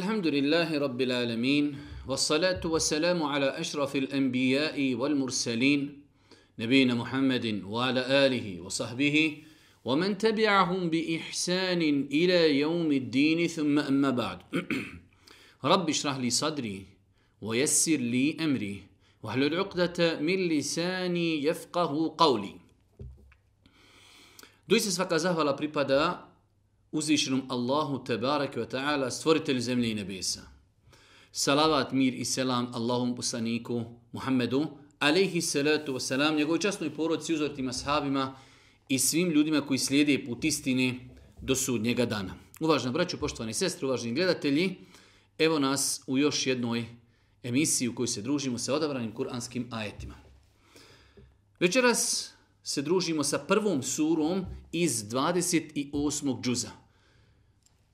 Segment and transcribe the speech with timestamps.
[0.00, 1.64] الحمد لله رب العالمين
[2.08, 5.80] والصلاة والسلام على أشرف الأنبياء والمرسلين
[6.58, 9.16] نبينا محمد وعلى آله وصحبه
[9.84, 11.82] ومن تبعهم بإحسان
[12.18, 14.38] إلى يوم الدين ثم أما بعد.
[15.72, 16.78] رب اشرح لي صدري
[17.44, 18.76] ويسر لي أمري
[19.22, 22.56] واحلل عقدة من لساني يفقه قولي.
[24.70, 26.29] Doista svaka zahvala pripada
[26.92, 30.40] uzvišenom Allahu tebareke ve ta'ala, stvoritelju zemlje i nebesa.
[31.32, 34.66] Salavat, mir i selam Allahom poslaniku Muhammedu,
[34.98, 38.34] alaihi salatu wasalam, njegovoj časnoj porodci, uzortima, sahabima
[38.88, 40.94] i svim ljudima koji slijede put istine
[41.40, 42.34] do sudnjega dana.
[42.60, 44.76] Uvažna braću, poštovani sestri, uvaženi gledatelji,
[45.38, 46.86] evo nas u još jednoj
[47.42, 50.14] emisiji u kojoj se družimo sa odabranim kuranskim ajetima.
[51.60, 52.30] Večeras
[52.62, 56.42] se družimo sa prvom surom iz 28.
[56.42, 56.79] džuza.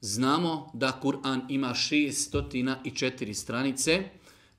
[0.01, 4.05] Znamo da Kur'an ima 604 stranice,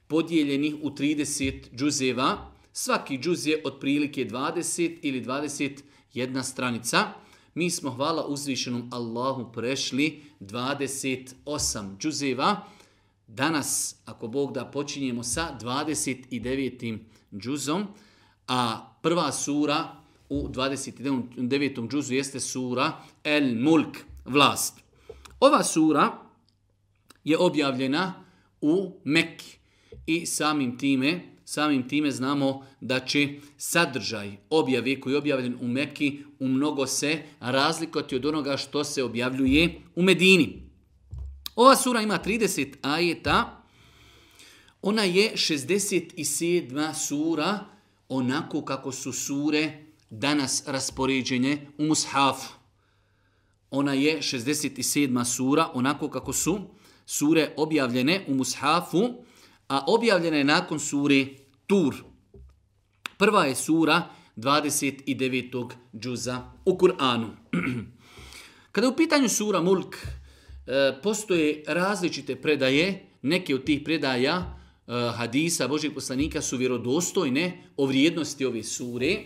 [0.07, 2.51] podijeljenih u 30 džuzeva.
[2.73, 7.07] Svaki džuz je otprilike 20 ili 21 stranica.
[7.53, 12.63] Mi smo, hvala uzvišenom Allahu, prešli 28 džuzeva.
[13.27, 16.97] Danas, ako Bog da, počinjemo sa 29.
[17.33, 17.87] džuzom,
[18.47, 19.95] a prva sura
[20.29, 21.89] u 29.
[21.89, 22.91] džuzu jeste sura
[23.23, 24.86] El Mulk, vlast.
[25.39, 26.17] Ova sura
[27.23, 28.23] je objavljena
[28.61, 29.57] u Mekki
[30.05, 36.23] i samim time, samim time znamo da će sadržaj objave koji je objavljen u Mekki
[36.39, 40.63] u mnogo se razlikovati od onoga što se objavljuje u Medini.
[41.55, 43.63] Ova sura ima 30 ajeta,
[44.81, 46.93] ona je 67.
[46.93, 47.59] sura,
[48.09, 52.56] onako kako su sure danas raspoređenje u Mushafu.
[53.71, 55.25] Ona je 67.
[55.25, 56.59] sura, onako kako su
[57.05, 59.13] sure objavljene u Mushafu,
[59.67, 61.25] a objavljena je nakon sure
[61.67, 61.95] Tur.
[63.17, 65.71] Prva je sura 29.
[65.99, 67.29] džuza u Kur'anu.
[68.71, 74.35] Kada je u pitanju sura Mulk, e, postoje različite predaje, neke od tih predaja
[74.87, 79.17] e, hadisa Božih poslanika su vjerodostojne o vrijednosti ove sure,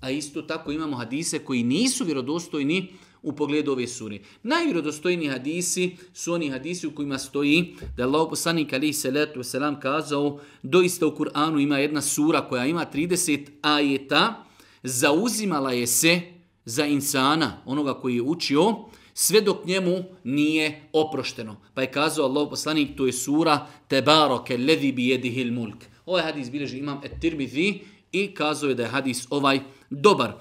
[0.00, 2.92] a isto tako imamo hadise koji nisu vjerodostojni
[3.28, 4.18] u pogledu ove sure.
[4.42, 9.80] Najvjerodostojni hadisi su oni hadisi u kojima stoji da je Allah poslanik ali salatu wasalam
[9.80, 14.44] kazao doista u Kur'anu ima jedna sura koja ima 30 ajeta
[14.82, 16.20] zauzimala je se
[16.64, 18.76] za insana, onoga koji je učio,
[19.14, 21.56] sve dok njemu nije oprošteno.
[21.74, 25.84] Pa je kazao Allah poslanik, to je sura Tebaroke ledhi bi jedihil mulk.
[26.06, 27.80] Ovaj hadis bilježi imam et tirmidhi
[28.12, 29.60] i kazao je da je hadis ovaj
[29.90, 30.32] dobar.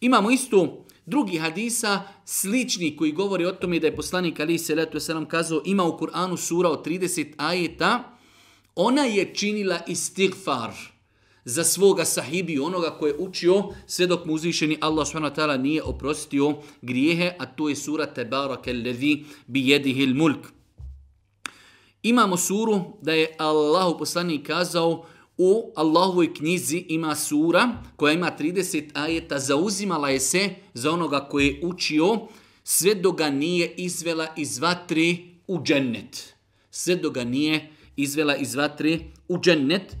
[0.00, 5.00] Imamo istu drugi hadisa slični koji govori o tome da je poslanik Ali se letu
[5.00, 8.18] selam kazao ima u Kur'anu sura od 30 ajeta,
[8.74, 10.70] ona je činila istighfar
[11.44, 15.58] za svoga sahibiju, onoga koje je učio, sve dok mu uzvišeni Allah s.w.t.
[15.58, 20.52] nije oprostio grijehe, a to je sura Tebarak el-Levi bi jedihil mulk.
[22.02, 25.06] Imamo suru da je Allahu poslanik kazao
[25.38, 31.46] u Allahovoj knjizi ima sura koja ima 30 ajeta, zauzimala je se za onoga koji
[31.46, 32.20] je učio,
[32.64, 36.34] sve do ga nije izvela iz vatri u džennet.
[36.70, 39.96] Sve do ga nije izvela iz vatri u džennet.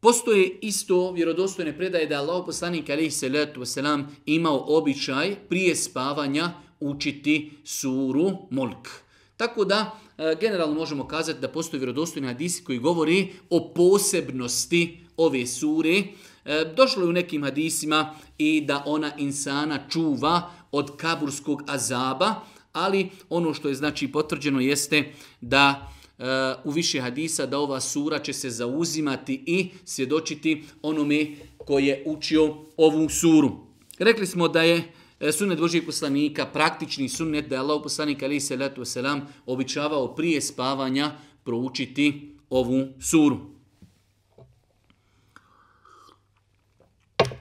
[0.00, 7.52] Postoje isto vjerodostojne predaje da Allah poslanik alaihi salatu wasalam imao običaj prije spavanja učiti
[7.64, 8.88] suru Mulk.
[9.36, 15.46] Tako da E, generalno možemo kazati da postoji vjerodostojni hadisi koji govori o posebnosti ove
[15.46, 16.02] sure.
[16.44, 22.34] E, došlo je u nekim hadisima i da ona insana čuva od kaburskog azaba,
[22.72, 26.24] ali ono što je znači potvrđeno jeste da e,
[26.64, 31.26] u više hadisa da ova sura će se zauzimati i svjedočiti onome
[31.58, 33.66] koji je učio ovu suru.
[33.98, 38.40] Rekli smo da je E, sunnet Božijeg poslanika, praktični sunnet da je Allah poslanik ali
[38.40, 41.12] se letu selam običavao prije spavanja
[41.44, 43.56] proučiti ovu suru.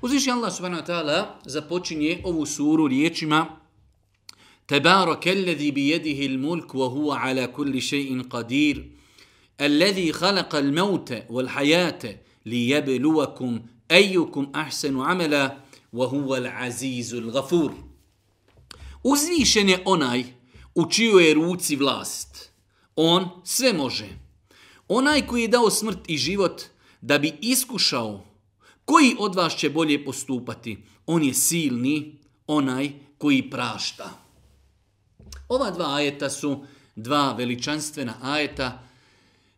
[0.01, 3.45] Uzviši Allah subhanahu wa ta'ala započinje ovu suru riječima
[4.65, 8.83] Tebarak alladhi bi yadihi al-mulk wa huwa ala kulli shay'in qadir
[9.57, 12.07] alladhi khalaqa al-mauta wal hayata
[12.45, 15.64] liyabluwakum ayyukum ahsanu amala
[15.94, 17.72] وَهُوَ الْعَزِيزُ الْغَفُورُ
[19.02, 20.24] Uzvišen je onaj
[20.74, 22.50] u čijoj je ruci vlast.
[22.96, 24.08] On sve može.
[24.88, 26.62] Onaj koji je dao smrt i život
[27.00, 28.24] da bi iskušao
[28.84, 30.78] koji od vas će bolje postupati.
[31.06, 34.10] On je silni, onaj koji prašta.
[35.48, 36.64] Ova dva ajeta su
[36.96, 38.82] dva veličanstvena ajeta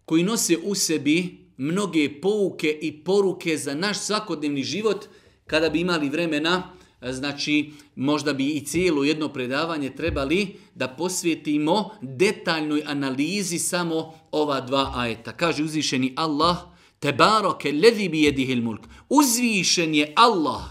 [0.04, 5.06] koji nose u sebi mnoge pouke i poruke za naš svakodnevni život
[5.47, 6.63] kada bi imali vremena
[7.01, 14.61] e, znači možda bi i cijelo jedno predavanje trebali da posvetimo detaljnoj analizi samo ova
[14.61, 15.31] dva ajeta.
[15.31, 16.57] Kaže uzvišeni Allah,
[16.99, 18.81] Tebaroke ledhi bi jedihil mulk.
[19.09, 20.63] Uzvišen je Allah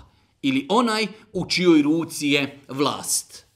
[0.43, 3.47] ili onaj u čijoj ruci je vlast.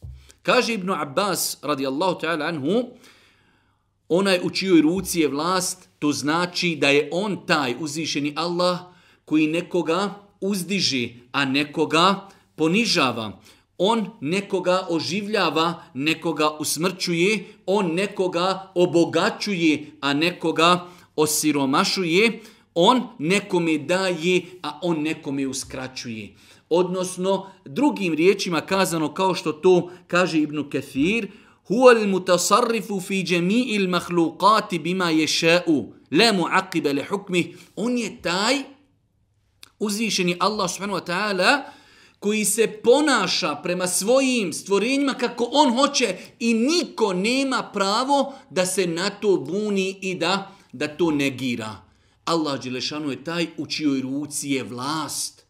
[0.42, 2.90] Kaže Ibnu Abbas radijallahu ta'ala anhu,
[4.08, 8.78] onaj u čijoj ruci je vlast, to znači da je on taj uzvišeni Allah
[9.24, 13.40] koji nekoga uzdiži, a nekoga ponižava.
[13.78, 22.40] On nekoga oživljava, nekoga usmrćuje, on nekoga obogaćuje, a nekoga osiromašuje,
[22.74, 26.34] on nekome daje, a on nekome uskraćuje.
[26.70, 31.28] Odnosno, drugim riječima kazano kao što to kaže Ibn Kathir,
[31.70, 38.56] huwa al-mutasarrifu fi jami'il al-makhluqati bima yasha'u la mu'aqqiba li hukmihi on je taj
[39.80, 41.62] uzvišeni Allah subhanahu wa ta'ala
[42.18, 48.86] koji se ponaša prema svojim stvorenjima kako on hoće i niko nema pravo da se
[48.86, 51.76] na to buni i da da to negira.
[52.24, 55.44] Allah Đelešanu je taj u čijoj ruci je vlast.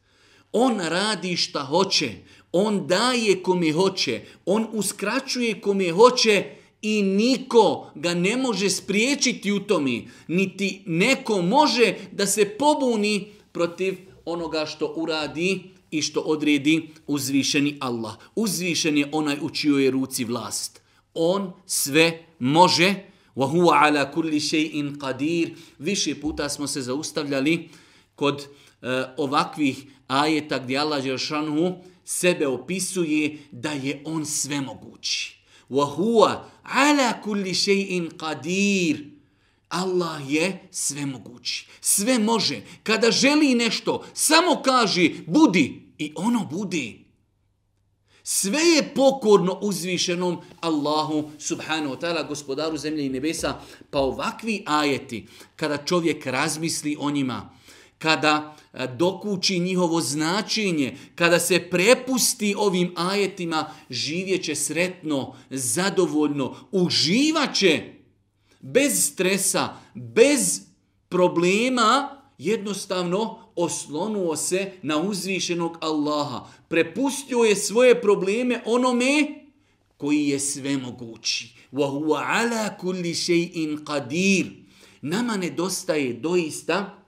[0.52, 2.10] On radi šta hoće.
[2.52, 4.20] On daje kome hoće.
[4.46, 6.44] On uskraćuje kome hoće
[6.82, 10.02] i niko ga ne može spriječiti u tome.
[10.28, 18.14] Niti neko može da se pobuni protiv onoga što uradi i što odredi uzvišeni Allah.
[18.34, 20.80] Uzvišen je onaj u čijoj ruci vlast.
[21.14, 22.94] On sve može.
[23.36, 25.54] Wa huwa ala kulli shay'in qadir.
[25.78, 27.68] Više puta smo se zaustavljali
[28.14, 31.74] kod e, ovakvih ajeta gdje Allah Žešanhu
[32.04, 35.36] sebe opisuje da je on svemogući.
[35.70, 39.19] Wa huwa ala kulli shay'in qadir.
[39.70, 41.67] Allah je sve mogući.
[41.81, 42.61] Sve može.
[42.82, 47.05] Kada želi nešto, samo kaže budi i ono budi.
[48.22, 53.61] Sve je pokorno uzvišenom Allahu subhanahu wa ta'ala, gospodaru zemlje i nebesa.
[53.90, 55.26] Pa ovakvi ajeti,
[55.56, 57.50] kada čovjek razmisli o njima,
[57.99, 68.00] kada e, dokući njihovo značenje, kada se prepusti ovim ajetima, živjeće sretno, zadovoljno, uživaće
[68.60, 70.60] bez stresa, bez
[71.08, 76.46] problema, jednostavno oslonuo se na uzvišenog Allaha.
[76.68, 79.40] Prepustio je svoje probleme onome
[79.96, 81.54] koji je sve mogući.
[81.72, 84.46] Wa huwa ala kulli shay'in qadir.
[85.02, 87.04] Nama nedostaje doista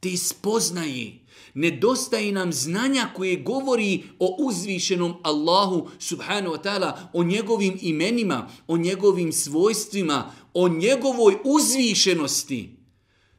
[0.00, 1.12] te spoznaje.
[1.54, 8.76] Nedostaje nam znanja koje govori o uzvišenom Allahu subhanahu wa ta'ala, o njegovim imenima, o
[8.76, 12.76] njegovim svojstvima, o njegovoj uzvišenosti.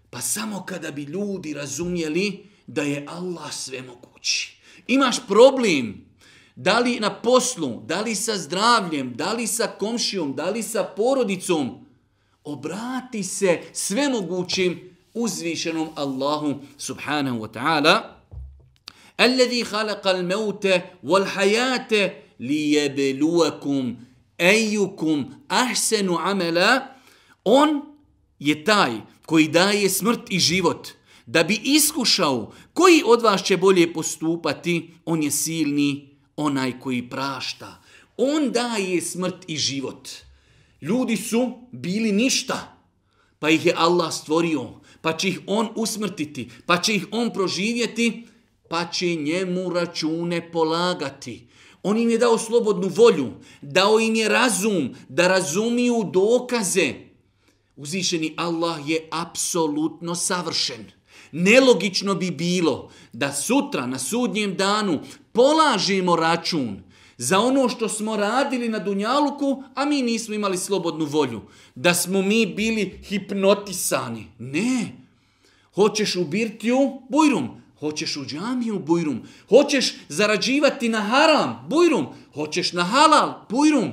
[0.10, 4.58] Pa samo kada bi ljudi razumjeli da je Allah sve mogući.
[4.88, 6.06] Imaš problem,
[6.56, 10.84] da li na poslu, da li sa zdravljem, da li sa komšijom, da li sa
[10.84, 11.86] porodicom,
[12.44, 18.02] obrati se sve mogućim uzvišenom Allahu subhanahu wa ta'ala.
[19.18, 23.96] Alladhi khalaqa al-mauta wal hayata liyabluwakum
[24.38, 26.97] ayyukum ahsanu amala
[27.50, 27.82] On
[28.40, 28.92] je taj
[29.26, 30.88] koji daje smrt i život
[31.26, 34.94] da bi iskušao koji od vas će bolje postupati.
[35.06, 37.82] On je silni, onaj koji prašta.
[38.18, 40.10] On daje smrt i život.
[40.82, 42.78] Ljudi su bili ništa,
[43.40, 44.70] pa ih je Allah stvorio,
[45.02, 48.28] pa će ih On usmrtiti, pa će ih On proživjeti,
[48.70, 51.48] pa će njemu račune polagati.
[51.84, 57.07] On im je dao slobodnu volju, dao im je razum, da razumiju dokaze,
[57.78, 60.92] Uzvišeni Allah je apsolutno savršen.
[61.32, 65.00] Nelogično bi bilo da sutra na sudnjem danu
[65.32, 66.82] polažemo račun
[67.18, 71.42] za ono što smo radili na Dunjaluku, a mi nismo imali slobodnu volju.
[71.76, 74.28] Da smo mi bili hipnotisani.
[74.40, 74.92] Ne.
[75.76, 77.02] Hoćeš u birtiju?
[77.10, 77.50] Bujrum.
[77.80, 78.80] Hoćeš u džamiju?
[78.80, 79.22] Bujrum.
[79.50, 81.66] Hoćeš zarađivati na haram?
[81.70, 82.06] Bujrum.
[82.34, 83.34] Hoćeš na halal?
[83.50, 83.92] Bujrum.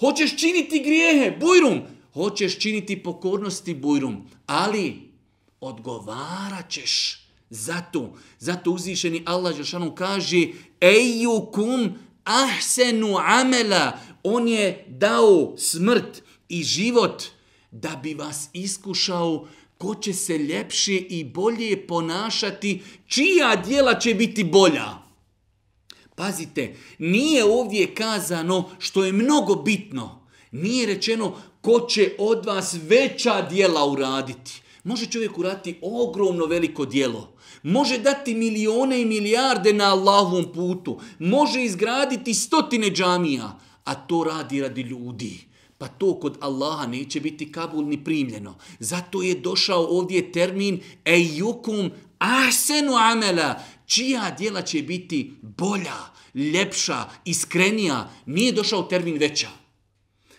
[0.00, 1.36] Hoćeš činiti grijehe?
[1.40, 1.80] Bujrum
[2.14, 5.10] hoćeš činiti pokornosti bujrum, ali
[5.60, 8.12] odgovarat ćeš zato.
[8.38, 10.46] Zato uzvišeni Allah Žešanu kaže
[10.80, 13.98] Ejukum ahsenu amela.
[14.22, 17.22] On je dao smrt i život
[17.70, 19.48] da bi vas iskušao
[19.78, 24.88] ko će se ljepše i bolje ponašati, čija dijela će biti bolja.
[26.14, 30.19] Pazite, nije ovdje kazano što je mnogo bitno.
[30.50, 34.62] Nije rečeno ko će od vas veća dijela uraditi.
[34.84, 37.32] Može čovjek uraditi ogromno veliko dijelo.
[37.62, 41.00] Može dati milione i milijarde na Allahovom putu.
[41.18, 43.58] Može izgraditi stotine džamija.
[43.84, 45.50] A to radi radi ljudi.
[45.78, 48.54] Pa to kod Allaha neće biti kabul ni primljeno.
[48.78, 53.62] Zato je došao ovdje termin ejukum ahsenu amela.
[53.86, 55.96] Čija dijela će biti bolja,
[56.34, 58.10] ljepša, iskrenija.
[58.26, 59.59] Nije došao termin veća.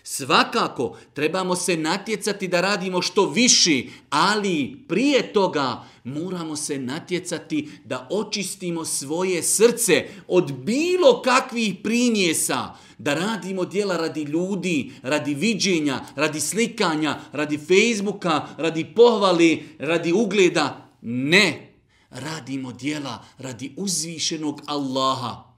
[0.03, 8.08] Svakako, trebamo se natjecati da radimo što viši, ali prije toga moramo se natjecati da
[8.12, 16.39] očistimo svoje srce od bilo kakvih primjesa, da radimo dijela radi ljudi, radi viđenja, radi
[16.39, 20.88] slikanja, radi Facebooka, radi pohvali, radi ugleda.
[21.01, 21.74] Ne,
[22.10, 25.50] radimo dijela radi uzvišenog Allaha.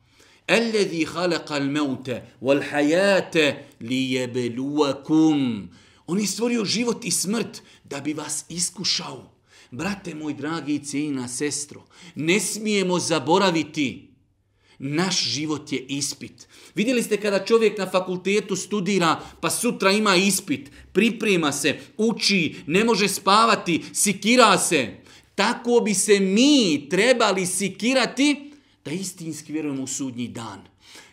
[0.48, 5.68] Alladhi khalaqa al-mauta wal-hayata liyabluwakum.
[6.08, 9.32] On je stvorio život i smrt da bi vas iskušao.
[9.72, 11.86] Brate moj dragi i cijena sestro,
[12.16, 14.14] ne smijemo zaboraviti
[14.80, 16.48] Naš život je ispit.
[16.76, 22.84] Vidjeli ste kada čovjek na fakultetu studira, pa sutra ima ispit, priprema se, uči, ne
[22.84, 24.88] može spavati, sikira se.
[25.36, 28.53] Tako bi se mi trebali sikirati
[28.86, 30.62] da istinski vjerujemo u sudnji dan.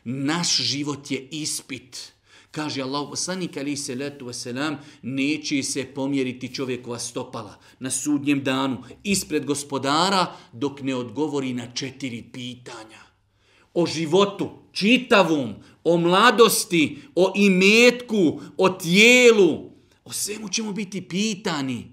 [0.05, 2.13] Naš život je ispit.
[2.51, 8.83] Kaže Allah poslanik ali se letu wasalam, neće se pomjeriti čovjekova stopala na sudnjem danu
[9.05, 13.01] ispred gospodara dok ne odgovori na četiri pitanja.
[13.75, 19.71] O životu, čitavom, o mladosti, o imetku, o tijelu.
[20.05, 21.93] O svemu ćemo biti pitani.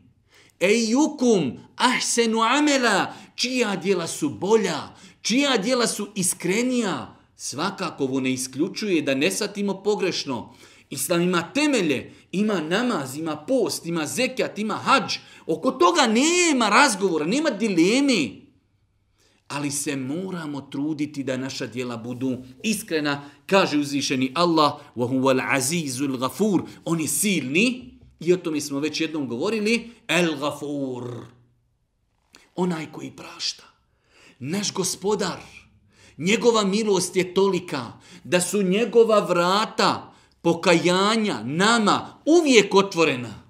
[0.60, 4.96] Ejukum, ahsenu amela, čija djela su bolja,
[5.27, 10.55] čija djela su iskrenija, svakako ovo ne isključuje da ne satimo pogrešno.
[10.91, 15.17] Islam ima temelje, ima namaz, ima post, ima zekijat, ima hađ.
[15.47, 18.43] Oko toga nema razgovora, nema dilemi.
[19.49, 23.25] Ali se moramo truditi da naša djela budu iskrena.
[23.47, 29.29] Kaže uzvišeni Allah, وَهُوَ الْعَزِيزُ الْغَفُورُ On je silni, i o tome smo već jednom
[29.29, 31.27] govorili, El Gafur.
[32.57, 33.65] Onaj koji prašta.
[34.40, 35.40] Naš gospodar,
[36.18, 37.92] njegova milost je tolika
[38.24, 43.44] da su njegova vrata pokajanja nama uvijek otvorena.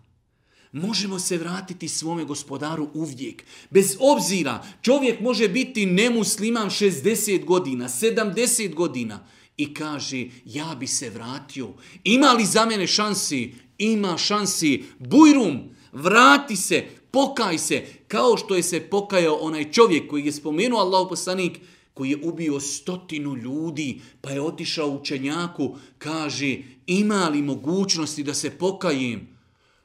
[0.71, 3.43] Možemo se vratiti svome gospodaru uvijek.
[3.69, 9.27] Bez obzira, čovjek može biti nemusliman 60 godina, 70 godina
[9.57, 11.69] i kaže, ja bi se vratio.
[12.03, 13.53] Ima li za mene šansi?
[13.77, 14.83] Ima šansi.
[14.99, 20.79] Bujrum, vrati se, pokaj se, kao što je se pokajao onaj čovjek koji je spomenuo
[20.79, 21.59] Allahu poslanik,
[21.93, 28.49] koji je ubio stotinu ljudi, pa je otišao učenjaku, kaže, ima li mogućnosti da se
[28.49, 29.27] pokajem?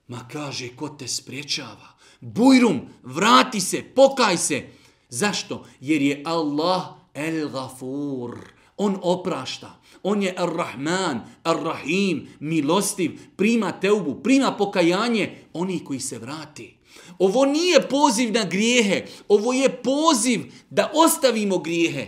[0.09, 1.88] Ma kaže, ko te spriječava?
[2.21, 4.62] Bujrum, vrati se, pokaj se.
[5.09, 5.64] Zašto?
[5.81, 6.83] Jer je Allah
[7.14, 8.38] el gafur.
[8.76, 9.81] On oprašta.
[10.02, 16.76] On je ar-Rahman, ar-Rahim, milostiv, prima teubu, prima pokajanje oni koji se vrati.
[17.19, 20.40] Ovo nije poziv na grijehe, ovo je poziv
[20.71, 22.07] da ostavimo grijehe.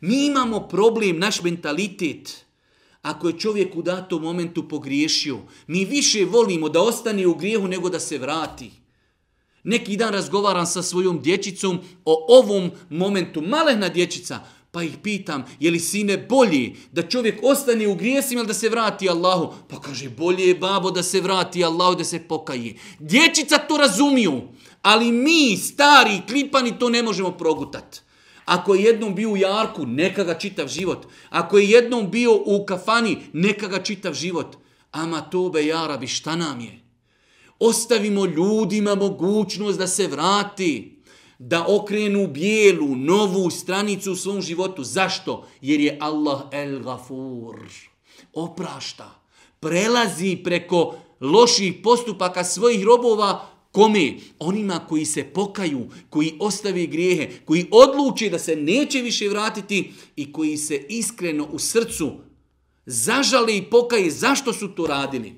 [0.00, 2.44] Mi imamo problem, naš mentalitet.
[3.02, 7.88] Ako je čovjek u datom momentu pogriješio, mi više volimo da ostane u grijehu nego
[7.88, 8.70] da se vrati.
[9.64, 13.42] Neki dan razgovaram sa svojom dječicom o ovom momentu.
[13.42, 14.40] Malehna dječica,
[14.76, 18.68] pa ih pitam, je li sine bolji da čovjek ostane u grijesima ili da se
[18.68, 19.54] vrati Allahu?
[19.68, 22.74] Pa kaže, bolje je babo da se vrati Allahu da se pokaje.
[22.98, 24.42] Dječica to razumiju,
[24.82, 28.00] ali mi, stari, klipani, to ne možemo progutati.
[28.44, 31.06] Ako je jednom bio u jarku, neka ga čitav život.
[31.30, 34.56] Ako je jednom bio u kafani, neka ga čitav život.
[34.92, 36.80] Ama tobe jarabi, šta nam je?
[37.58, 40.95] Ostavimo ljudima mogućnost da se vrati,
[41.38, 44.84] da okrenu bijelu, novu stranicu u svom životu.
[44.84, 45.46] Zašto?
[45.60, 47.56] Jer je Allah el gafur.
[48.32, 49.20] Oprašta.
[49.60, 54.14] Prelazi preko loših postupaka svojih robova Kome?
[54.38, 60.32] Onima koji se pokaju, koji ostave grijehe, koji odluče da se neće više vratiti i
[60.32, 62.12] koji se iskreno u srcu
[62.86, 65.32] zažale i pokaje zašto su to radili.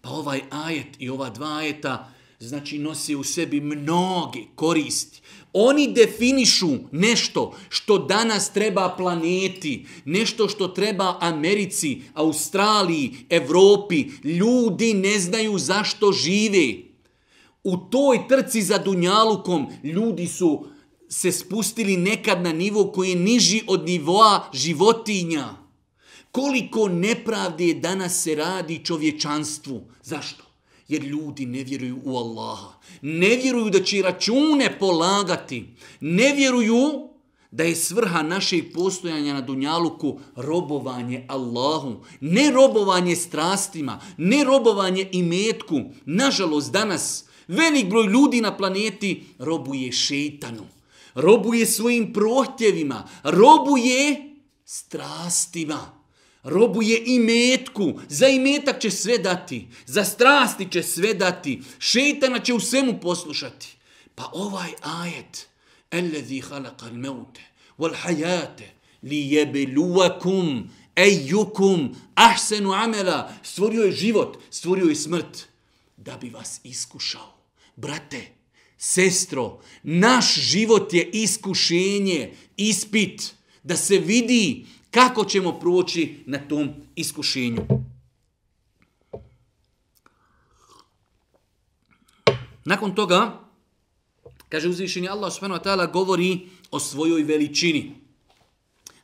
[0.00, 5.20] Pa ovaj ajet i ova dva ajeta znači nosi u sebi mnoge koristi.
[5.52, 14.04] Oni definišu nešto što danas treba planeti, nešto što treba Americi, Australiji, Evropi.
[14.24, 16.74] Ljudi ne znaju zašto žive.
[17.64, 20.66] U toj trci za Dunjalukom ljudi su
[21.08, 25.48] se spustili nekad na nivo koji je niži od nivoa životinja.
[26.30, 29.80] Koliko nepravde danas se radi čovječanstvu.
[30.02, 30.45] Zašto?
[30.88, 32.72] Jer ljudi ne vjeruju u Allaha.
[33.02, 35.66] Ne vjeruju da će račune polagati.
[36.00, 37.08] Ne vjeruju
[37.50, 41.94] da je svrha našeg postojanja na Dunjaluku robovanje Allahu.
[42.20, 45.80] Ne robovanje strastima, ne robovanje imetku.
[46.04, 50.66] Nažalost, danas velik broj ljudi na planeti robuje šeitanu.
[51.14, 53.08] Robuje svojim prohtjevima.
[53.24, 55.95] Robuje strastima
[56.45, 62.53] robuje i metku, za imetak će sve dati, za strasti će sve dati, šeitana će
[62.53, 63.77] u svemu poslušati.
[64.15, 65.47] Pa ovaj ajet,
[65.93, 67.37] الذي خلق الموت
[67.77, 68.55] والحياة
[69.03, 70.67] ليبلوكم
[70.97, 75.47] أيكم أحسن عملا stvorio je život, stvorio je smrt
[75.97, 77.37] da bi vas iskušao.
[77.75, 78.27] Brate,
[78.77, 83.33] sestro, naš život je iskušenje, ispit,
[83.63, 87.66] da se vidi kako ćemo proći na tom iskušenju.
[92.64, 93.40] Nakon toga,
[94.48, 97.94] kaže uzvišenje Allah subhanahu wa ta'ala govori o svojoj veličini.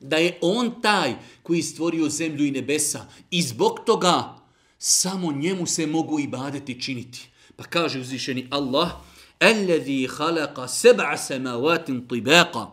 [0.01, 4.39] Da je on taj koji stvorio zemlju i nebesa i zbog toga
[4.79, 7.29] samo njemu se mogu i badeti činiti.
[7.57, 8.91] Pa kaže uzvišeni Allah,
[9.41, 12.71] Alladhi khalaqa seb'a samavatin tibaqa.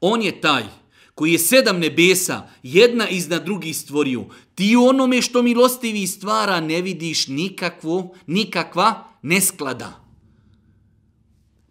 [0.00, 0.64] On je taj
[1.14, 7.28] koji je sedam nebesa, jedna iznad drugih stvorio, ti onome što milostivi stvara ne vidiš
[7.28, 10.04] nikakvo, nikakva nesklada.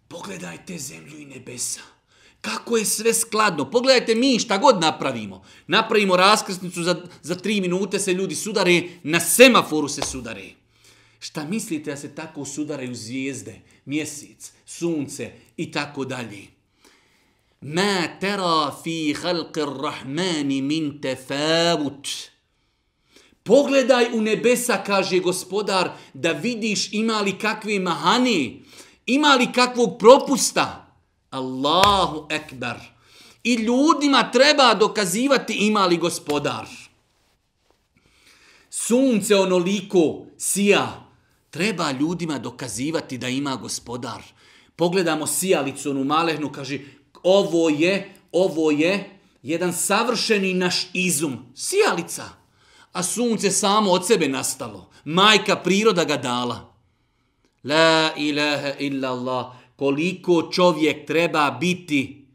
[0.08, 1.80] Pogledajte zemlju i nebesa.
[2.40, 3.70] Kako je sve skladno.
[3.70, 5.44] Pogledajte mi šta god napravimo.
[5.66, 10.50] Napravimo raskrsnicu za, za tri minute se ljudi sudare, na semaforu se sudare.
[11.18, 16.51] Šta mislite da se tako sudaraju zvijezde, mjesec, sunce i tako dalje?
[17.62, 22.08] Ma tera fi halqi rahmani min tefavut.
[23.44, 28.52] Pogledaj u nebesa, kaže gospodar, da vidiš ima li kakve mahane,
[29.06, 30.94] ima li kakvog propusta.
[31.30, 32.76] Allahu ekber.
[33.44, 36.66] I ljudima treba dokazivati ima li gospodar.
[38.70, 41.08] Sunce onoliko sija.
[41.50, 44.22] Treba ljudima dokazivati da ima gospodar.
[44.76, 46.78] Pogledamo sijalicu, onu malehnu, kaže,
[47.22, 49.10] ovo je, ovo je
[49.42, 51.46] jedan savršeni naš izum.
[51.54, 52.24] Sijalica.
[52.92, 54.90] A sunce samo od sebe nastalo.
[55.04, 56.74] Majka priroda ga dala.
[57.64, 59.46] La ilaha illa Allah.
[59.76, 62.26] Koliko čovjek treba biti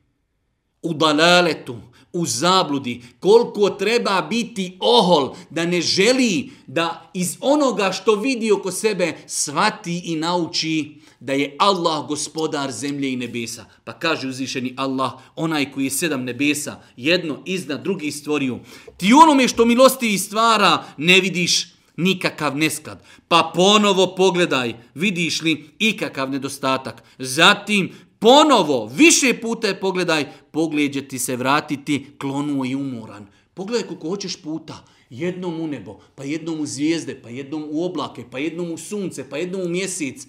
[0.81, 1.77] u dalaletu,
[2.13, 8.71] u zabludi, koliko treba biti ohol da ne želi da iz onoga što vidi oko
[8.71, 13.65] sebe svati i nauči da je Allah gospodar zemlje i nebesa.
[13.83, 18.59] Pa kaže uzvišeni Allah, onaj koji je sedam nebesa, jedno iznad drugi stvorio.
[18.97, 23.03] Ti onome što milosti stvara ne vidiš nikakav nesklad.
[23.27, 27.03] Pa ponovo pogledaj, vidiš li ikakav nedostatak.
[27.17, 33.27] Zatim ponovo, više puta je pogledaj, pogled će ti se vratiti klonuo i umoran.
[33.53, 38.25] Pogledaj koliko hoćeš puta, jednom u nebo, pa jednom u zvijezde, pa jednom u oblake,
[38.31, 40.27] pa jednom u sunce, pa jednom u mjesec.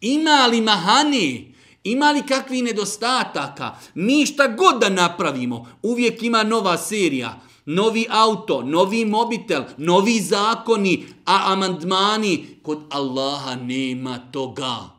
[0.00, 1.54] Ima li mahani?
[1.84, 3.76] Ima li kakvi nedostataka?
[3.94, 7.40] Mi šta god da napravimo, uvijek ima nova serija.
[7.66, 12.46] Novi auto, novi mobitel, novi zakoni, a amandmani.
[12.62, 14.97] Kod Allaha nema toga.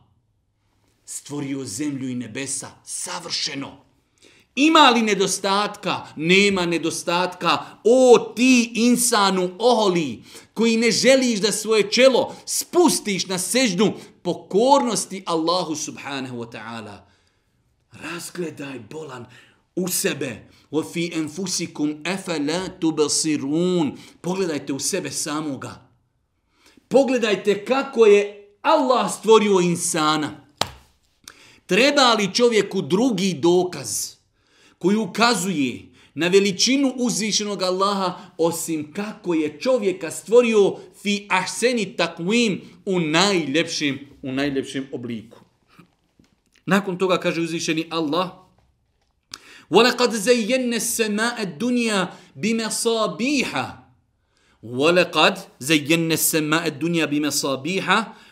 [1.12, 3.86] Stvorio zemlju i nebesa savršeno.
[4.56, 6.08] Ima li nedostatka?
[6.15, 7.58] Nema nedostatka.
[7.84, 15.76] O ti insanu oholi koji ne želiš da svoje čelo spustiš na sežnu pokornosti Allahu
[15.76, 16.98] subhanahu wa ta'ala.
[17.91, 19.26] Razgledaj bolan
[19.76, 20.48] u sebe.
[20.72, 22.69] Wa fi enfusikum afala.
[24.22, 25.89] Pogledajte u sebe samoga.
[26.88, 30.48] Pogledajte kako je Allah stvorio insana
[31.68, 34.14] Treba li čovjeku drugi dokaz
[34.79, 35.83] koji ukazuje
[36.14, 44.33] na veličinu uzvišenog Allaha osim kako je čovjeka stvorio fi ahseni takvim u najljepšim, u
[44.33, 45.38] najljepšim obliku.
[46.66, 48.44] Nakon toga kaže uzvišeni Allah
[49.70, 53.50] وَلَقَدْ زَيَّنَّ السَّمَاءَ الدُّنْيَا بِمَصَابِيحَ
[54.62, 57.85] وَلَقَدْ زَيَّنَّ السَّمَاءَ الدُّنْيَا بِمَصَابِيحَ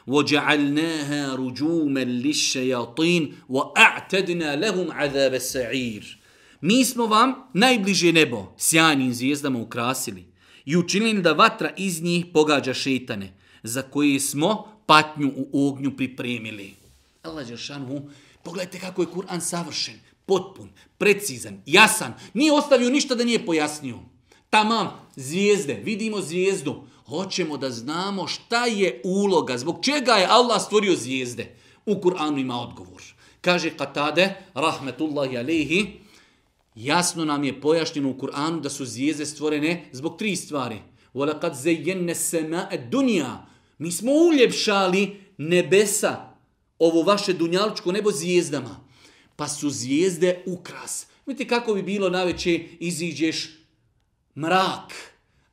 [0.06, 6.16] وَجَعَلْنَاهَا رُجُومًا لِلشَّيَاطِينَ وَأَعْتَدْنَا لَهُمْ عَذَابَ السَّعِيرِ
[6.60, 10.24] Mi smo vam najbliže nebo sjajnim zvijezdama ukrasili
[10.64, 16.74] i učinili da vatra iz njih pogađa šetane, za koje smo patnju u ognju pripremili.
[17.22, 18.10] Allah Đeršanu
[18.42, 19.94] Pogledajte kako je Kur'an savršen,
[20.26, 20.68] potpun,
[20.98, 22.14] precizan, jasan.
[22.34, 23.98] Nije ostavio ništa da nije pojasnio.
[24.50, 26.84] Tamam, zvijezde, vidimo zvijezdu.
[27.06, 31.54] Hoćemo da znamo šta je uloga, zbog čega je Allah stvorio zvijezde.
[31.86, 33.02] U Kur'anu ima odgovor.
[33.40, 35.86] Kaže Katade, rahmetullahi alihi,
[36.74, 40.78] jasno nam je pojašnjeno u Kur'anu da su zvijezde stvorene zbog tri stvari.
[41.14, 43.46] وَلَقَدْ زَيَّنَّ السَّمَاءَ dunja.
[43.78, 46.34] Mi smo uljepšali nebesa,
[46.78, 48.80] ovo vaše dunjaličko nebo zvijezdama.
[49.36, 51.06] Pa su zvijezde ukras.
[51.26, 53.58] Vidite kako bi bilo naveće iziđeš
[54.36, 54.92] mrak.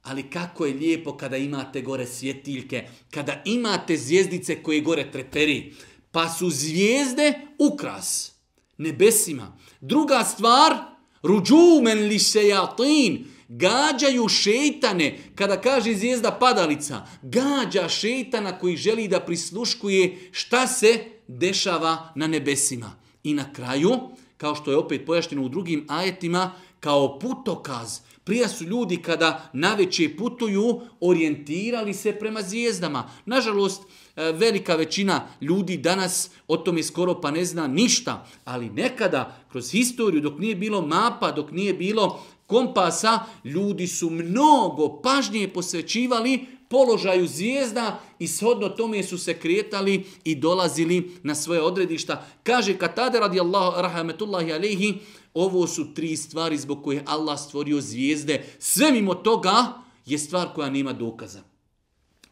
[0.05, 5.75] Ali kako je lijepo kada imate gore svjetiljke, kada imate zvijezdice koje gore treperi.
[6.11, 8.33] Pa su zvijezde ukras
[8.79, 9.57] nebesima.
[9.81, 10.75] Druga stvar,
[11.23, 15.19] ruđumen li šejatin, gađaju šeitane.
[15.35, 22.97] Kada kaže zvijezda padalica, gađa šeitana koji želi da prisluškuje šta se dešava na nebesima.
[23.23, 23.90] I na kraju,
[24.37, 30.17] kao što je opet pojašteno u drugim ajetima, kao putokaz, Prija su ljudi kada naveće
[30.17, 33.11] putuju orijentirali se prema zvijezdama.
[33.27, 33.83] Nažalost,
[34.17, 39.71] e, velika većina ljudi danas o tome skoro pa ne zna ništa, ali nekada kroz
[39.71, 47.27] historiju dok nije bilo mapa, dok nije bilo kompasa, ljudi su mnogo pažnje posvećivali položaju
[47.27, 52.27] zvijezda i shodno tome su se kretali i dolazili na svoje odredišta.
[52.43, 54.95] Kaže Katade radijallahu rahmetullahi alaihi,
[55.35, 58.44] ovo su tri stvari zbog koje Allah stvorio zvijezde.
[58.59, 59.73] Sve mimo toga
[60.07, 61.42] je stvar koja nema dokaza.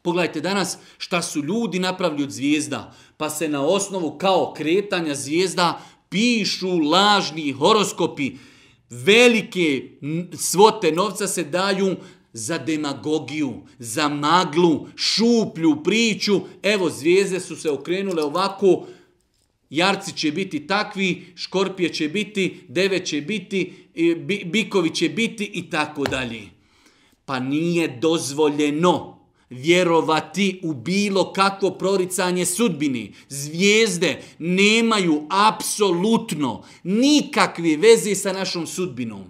[0.03, 5.83] Pogledajte danas šta su ljudi napravili od zvijezda, pa se na osnovu kao kretanja zvijezda
[6.09, 8.33] pišu lažni horoskopi,
[8.91, 9.91] velike
[10.39, 11.97] svote novca se daju
[12.33, 16.41] za demagogiju, za maglu, šuplju priču.
[16.63, 18.87] Evo, zvijezde su se okrenule ovako,
[19.73, 23.73] jarci će biti takvi, škorpije će biti, deve će biti,
[24.45, 26.43] bikovi će biti i tako dalje.
[27.25, 29.19] Pa nije dozvoljeno
[29.51, 33.13] vjerovati u bilo kakvo proricanje sudbini.
[33.29, 39.25] Zvijezde nemaju apsolutno nikakve veze sa našom sudbinom.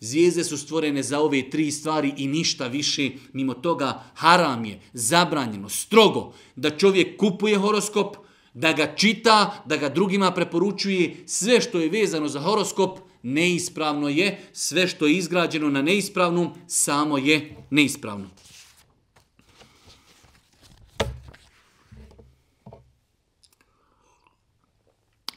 [0.00, 3.10] Zvijezde su stvorene za ove tri stvari i ništa više.
[3.32, 8.16] Mimo toga haram je, zabranjeno, strogo da čovjek kupuje horoskop,
[8.54, 11.16] da ga čita, da ga drugima preporučuje.
[11.26, 17.18] Sve što je vezano za horoskop neispravno je, sve što je izgrađeno na neispravnom samo
[17.18, 18.28] je neispravno.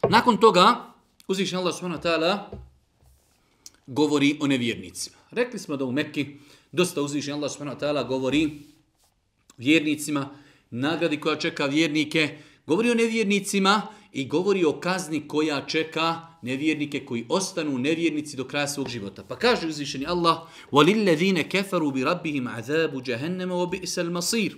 [0.10, 0.94] Nakon toga,
[1.28, 2.38] uzvišnji Allah subhanahu ta'ala
[3.88, 5.18] govori o nevjernicima.
[5.32, 6.28] Rekli smo da u Mekki
[6.72, 8.52] dosta uzvišnji Allah subhanahu ta'ala govori
[9.58, 10.30] vjernicima,
[10.70, 17.26] nagradi koja čeka vjernike, Govori o nevjernicima i govori o kazni koja čeka nevjernike koji
[17.30, 19.24] ostanu nevjernici do kraja svog života.
[19.24, 20.38] Pa kaže uzvišeni Allah:
[20.72, 24.58] "Walillezine kafaru bi rabbihim azabu jahannama wa bi'sal masir."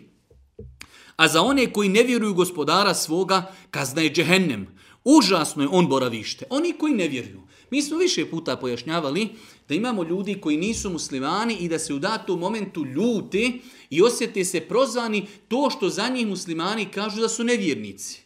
[1.15, 4.67] A za one koji ne vjeruju gospodara svoga, kazna je džehennem.
[5.03, 6.45] Užasno je on boravište.
[6.49, 7.41] Oni koji ne vjeruju.
[7.71, 9.29] Mi smo više puta pojašnjavali
[9.69, 13.51] da imamo ljudi koji nisu muslimani i da se u datom momentu ljute
[13.89, 18.22] i osjete se prozvani to što za njih muslimani kažu da su nevjernici.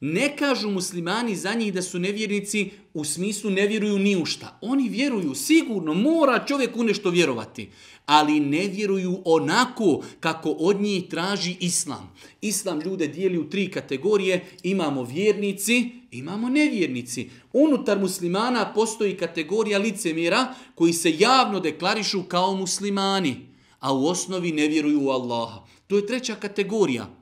[0.00, 4.58] Ne kažu muslimani za njih da su nevjernici u smislu ne vjeruju ni u šta.
[4.60, 7.68] Oni vjeruju, sigurno, mora čovjek u nešto vjerovati.
[8.06, 12.14] Ali ne vjeruju onako kako od njih traži islam.
[12.40, 14.44] Islam ljude dijeli u tri kategorije.
[14.62, 17.30] Imamo vjernici, imamo nevjernici.
[17.52, 23.36] Unutar muslimana postoji kategorija licemjera koji se javno deklarišu kao muslimani.
[23.80, 25.66] A u osnovi ne vjeruju u Allaha.
[25.86, 27.15] To je treća kategorija.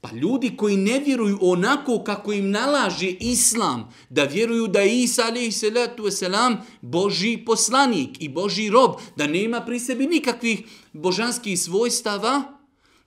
[0.00, 5.24] Pa ljudi koji ne vjeruju onako kako im nalaže islam, da vjeruju da je Isa
[5.24, 12.42] alaih salatu wasalam Boži poslanik i Boži rob, da nema pri sebi nikakvih božanskih svojstava,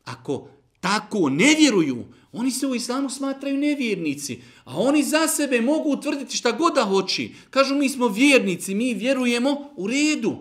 [0.03, 0.47] ako
[0.79, 6.37] tako ne vjeruju, oni se u islamu smatraju nevjernici, a oni za sebe mogu utvrditi
[6.37, 7.35] šta god da hoći.
[7.49, 10.37] Kažu mi smo vjernici, mi vjerujemo u redu.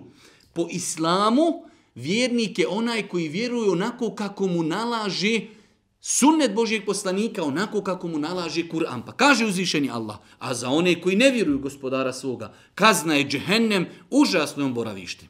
[0.53, 5.60] Po islamu vjernik je onaj koji vjeruje onako kako mu nalaže islam
[6.01, 9.03] sunnet Božijeg poslanika onako kako mu nalaže Kur'an.
[9.07, 13.87] Pa kaže uzvišeni Allah, a za one koji ne vjeruju gospodara svoga, kazna je džehennem
[14.11, 15.27] užasnom boravište.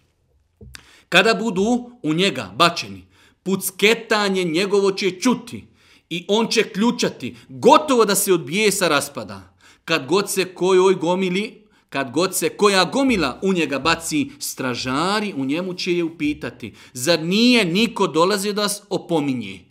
[1.09, 3.07] Kada budu u njega bačeni,
[3.43, 5.67] pucketanje njegovo će čuti
[6.11, 9.57] i on će ključati, gotovo da se od bijesa raspada.
[9.85, 15.45] Kad god se kojoj gomili, kad god se koja gomila u njega baci stražari, u
[15.45, 19.70] njemu će je upitati, zar nije niko dolazio da vas opominje?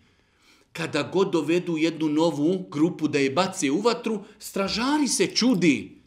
[0.80, 6.02] Kada god dovedu jednu novu grupu da je bace u vatru, stražari se čudi.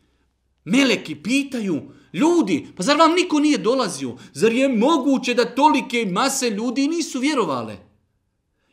[0.65, 1.83] Meleki pitaju,
[2.13, 4.17] ljudi, pa zar vam niko nije dolazio?
[4.33, 7.77] Zar je moguće da tolike mase ljudi nisu vjerovale?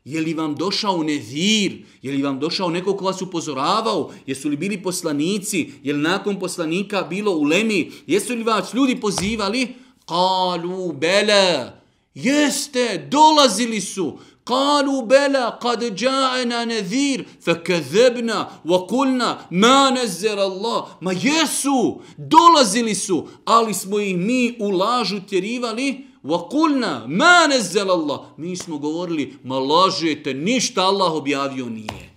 [0.05, 1.83] Je li vam došao nezir?
[2.01, 4.11] Je li vam došao neko ko vas upozoravao?
[4.25, 5.71] Jesu li bili poslanici?
[5.83, 7.91] Je li nakon poslanika bilo u lemi?
[8.07, 9.67] Jesu li vas ljudi pozivali?
[10.05, 11.71] Kalu bele.
[12.13, 14.17] Jeste, dolazili su.
[14.48, 23.74] قالوا بلى قد جاءنا نذير فكذبنا وقلنا ما نزل الله ما يسو dolazili su ali
[23.74, 30.34] smo ih mi u lažu tjerivali وقلنا ما نزل الله mi smo govorili ma lažete
[30.34, 32.14] ništa Allah objavio nije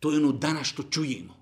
[0.00, 1.34] to je ono danas što čujemo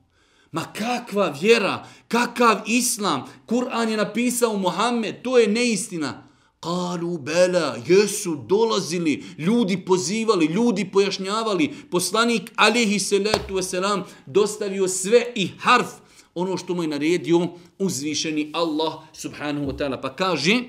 [0.52, 6.22] Ma kakva vjera, kakav islam, Kur'an je napisao Muhammed, to je neistina.
[6.59, 15.49] Kalu bela, jesu dolazili, ljudi pozivali, ljudi pojašnjavali, poslanik alihi salatu wasalam dostavio sve i
[15.59, 15.87] harf,
[16.35, 17.47] ono što mu je naredio
[17.79, 20.01] uzvišeni Allah subhanahu wa ta'ala.
[20.01, 20.63] Pa kaže,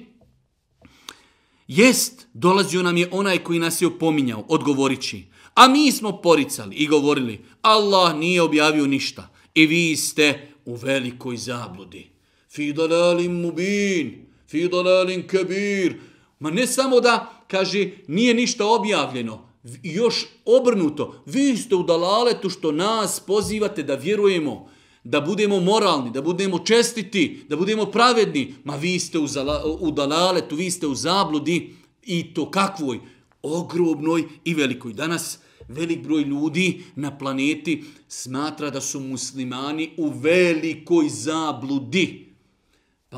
[1.68, 5.24] jest, dolazio nam je onaj koji nas je opominjao, odgovorići,
[5.54, 11.36] a mi smo poricali i govorili, Allah nije objavio ništa i vi ste u velikoj
[11.36, 12.10] zabludi.
[12.50, 15.96] Fi dalalim mubin, fi dalalin kabir.
[16.38, 19.48] Ma ne samo da, kaže, nije ništa objavljeno,
[19.82, 24.68] još obrnuto, vi ste u dalaletu što nas pozivate da vjerujemo,
[25.04, 29.90] da budemo moralni, da budemo čestiti, da budemo pravedni, ma vi ste u, zala, u
[29.90, 33.00] dalaletu, vi ste u zabludi i to kakvoj,
[33.42, 34.92] ogromnoj i velikoj.
[34.92, 42.27] Danas velik broj ljudi na planeti smatra da su muslimani u velikoj zabludi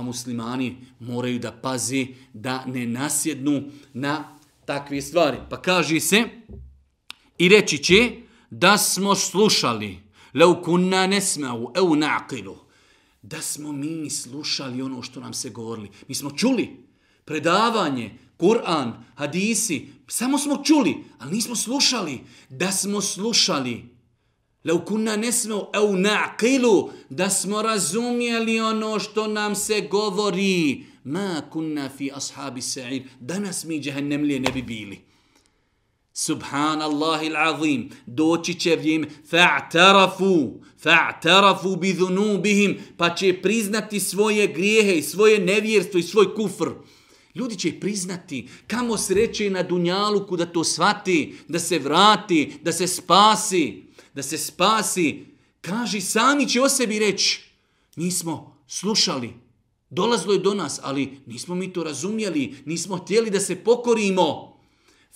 [0.01, 5.37] pa muslimani moraju da pazi da ne nasjednu na takve stvari.
[5.51, 6.25] Pa kaže se
[7.39, 8.13] i reći će
[8.51, 9.99] da smo slušali
[10.35, 12.57] leu kunna nesmau eu naqilu
[13.23, 15.91] da smo mi slušali ono što nam se govorili.
[16.09, 16.71] Mi smo čuli
[17.25, 22.21] predavanje, Kur'an, hadisi, samo smo čuli, ali nismo slušali.
[22.49, 23.85] Da smo slušali,
[24.65, 30.85] Lau kunna nesmo au naqilu da smo razumjeli ono što nam se govori.
[31.05, 33.03] Ma kunna fi ashabi sa'ir.
[33.21, 35.01] Danas mi džahennemlije ne bi bili.
[36.13, 37.91] Subhanallahi l'azim.
[38.07, 39.07] Doći će vrijeme.
[39.31, 40.61] Fa'tarafu.
[40.83, 42.79] Fa'tarafu bi dhunubihim.
[42.97, 46.69] Pa će priznati svoje grijehe i svoje nevjerstvo i svoj kufr.
[47.35, 52.87] Ljudi će priznati kamo sreće na Dunjaluku da to svati, da se vrati, da se
[52.87, 55.25] spasi da se spasi,
[55.61, 57.41] kaži sami će o sebi reći,
[57.97, 59.35] nismo slušali,
[59.91, 64.57] dolazlo je do nas, ali nismo mi to razumjeli, nismo htjeli da se pokorimo.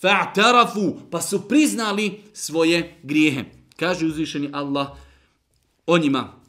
[0.03, 3.45] Fa'tarafu, pa su priznali svoje grijehe.
[3.77, 4.89] Kaže uzvišeni Allah
[5.87, 6.41] o njima,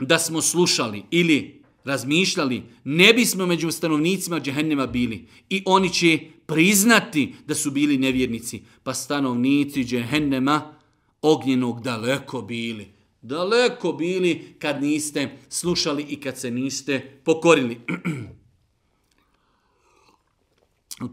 [0.00, 5.28] da smo slušali ili razmišljali, ne bismo među stanovnicima džehennema bili.
[5.50, 8.62] I oni će priznati da su bili nevjernici.
[8.82, 10.74] Pa stanovnici džehennema
[11.22, 12.94] ognjenog daleko bili.
[13.22, 17.80] Daleko bili kad niste slušali i kad se niste pokorili.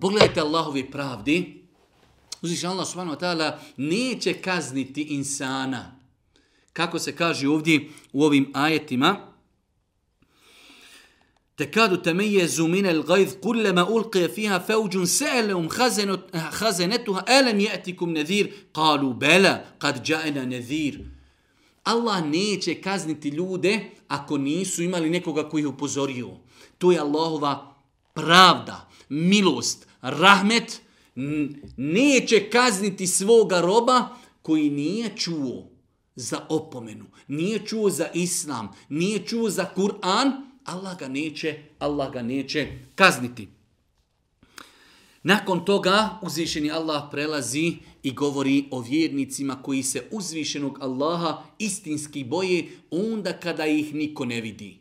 [0.02, 1.64] Pogledajte Allahovi pravdi.
[2.42, 6.00] Uzviš Allah subhanahu wa ta'ala neće kazniti insana.
[6.74, 9.33] Kako se kaže ovdje u ovim ajetima,
[11.56, 15.70] tekadu temejezu minel gajz kullema ulqije fiha feuđun se'elum
[16.60, 21.00] hazenetuha elem je'tikum nedhir kalu bela kad ja'ena nedhir
[21.84, 26.30] Allah neće kazniti ljude ako nisu imali nekoga koji ih upozorio.
[26.78, 27.76] To je Allahova
[28.14, 30.82] pravda, milost, rahmet.
[31.78, 34.08] Neće kazniti svoga roba
[34.42, 35.70] koji nije čuo
[36.16, 40.32] za opomenu, nije čuo za islam, nije čuo za Kur'an,
[40.66, 43.48] Allah ga neće, Allah ga neće kazniti.
[45.24, 47.74] Nakon toga uzvišeni Allah prelazi
[48.04, 54.42] i govori o vjernicima koji se uzvišenog Allaha istinski boje onda kada ih niko ne
[54.42, 54.80] vidi.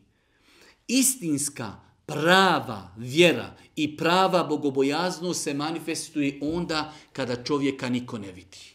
[0.88, 1.72] Istinska,
[2.06, 8.74] prava vjera i prava bogobojaznost se manifestuje onda kada čovjeka niko ne vidi.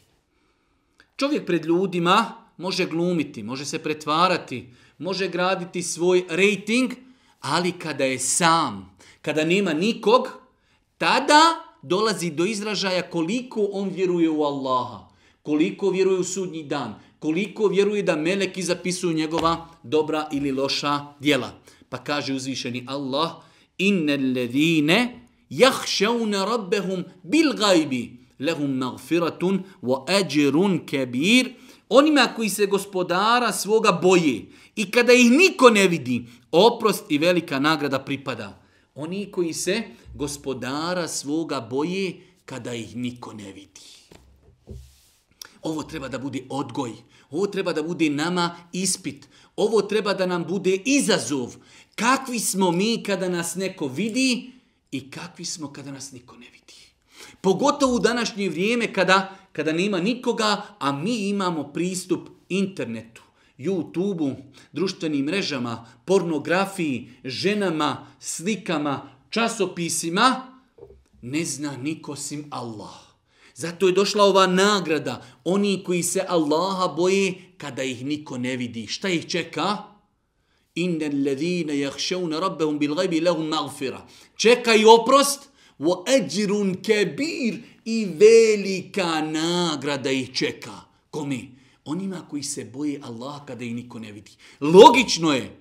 [1.15, 6.93] Čovjek pred ljudima može glumiti, može se pretvarati, može graditi svoj rating,
[7.41, 10.27] ali kada je sam, kada nema nikog,
[10.97, 11.41] tada
[11.81, 15.10] dolazi do izražaja koliko on vjeruje u Allaha,
[15.43, 21.51] koliko vjeruje u sudnji dan, koliko vjeruje da meleki zapisuju njegova dobra ili loša djela.
[21.89, 23.31] Pa kaže uzvišeni Allah,
[23.77, 31.54] inne ledine jahšaune rabbehum bil gajbi, lehum magfiratun wa ajrun kabir.
[31.89, 34.45] Onima koji se gospodara svoga boje
[34.76, 38.62] i kada ih niko ne vidi, oprost i velika nagrada pripada.
[38.95, 39.84] Oni koji se
[40.15, 43.97] gospodara svoga boje kada ih niko ne vidi.
[45.62, 46.91] Ovo treba da bude odgoj.
[47.32, 49.28] Ovo treba da bude nama ispit.
[49.56, 51.56] Ovo treba da nam bude izazov.
[51.95, 54.52] Kakvi smo mi kada nas neko vidi
[54.91, 56.77] i kakvi smo kada nas niko ne vidi.
[57.41, 63.21] Pogotovo u današnje vrijeme kada, kada nema nikoga, a mi imamo pristup internetu,
[63.58, 64.36] YouTube-u,
[64.71, 70.58] društvenim mrežama, pornografiji, ženama, slikama, časopisima,
[71.21, 73.08] ne zna niko sim Allah.
[73.56, 75.26] Zato je došla ova nagrada.
[75.43, 78.88] Oni koji se Allaha boje kada ih niko ne vidi.
[78.88, 79.78] Šta ih čeka?
[80.76, 84.06] Inna alladhina yakhshawna rabbahum bil ghaibi lahum maghfira.
[84.36, 90.82] Čeka oprost wa ajrun kabir i velika nagrada ih čeka.
[91.12, 91.52] Komi?
[91.86, 94.32] Onima koji se boje Allaha kada ih niko ne vidi.
[94.62, 95.58] Logično je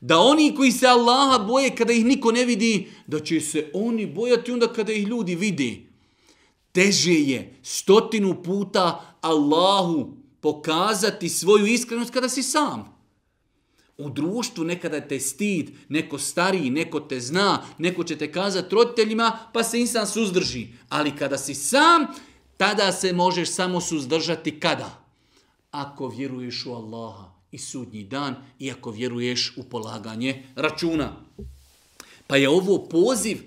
[0.00, 4.06] da oni koji se Allaha boje kada ih niko ne vidi, da će se oni
[4.06, 5.88] bojati onda kada ih ljudi vidi
[6.78, 12.97] teže je stotinu puta Allahu pokazati svoju iskrenost kada si sam.
[13.98, 19.38] U društvu nekada te stid, neko stariji, neko te zna, neko će te kazati roditeljima,
[19.52, 20.66] pa se insan suzdrži.
[20.88, 22.06] Ali kada si sam,
[22.56, 25.04] tada se možeš samo suzdržati kada?
[25.70, 31.16] Ako vjeruješ u Allaha i sudnji dan i ako vjeruješ u polaganje računa.
[32.26, 33.38] Pa je ovo poziv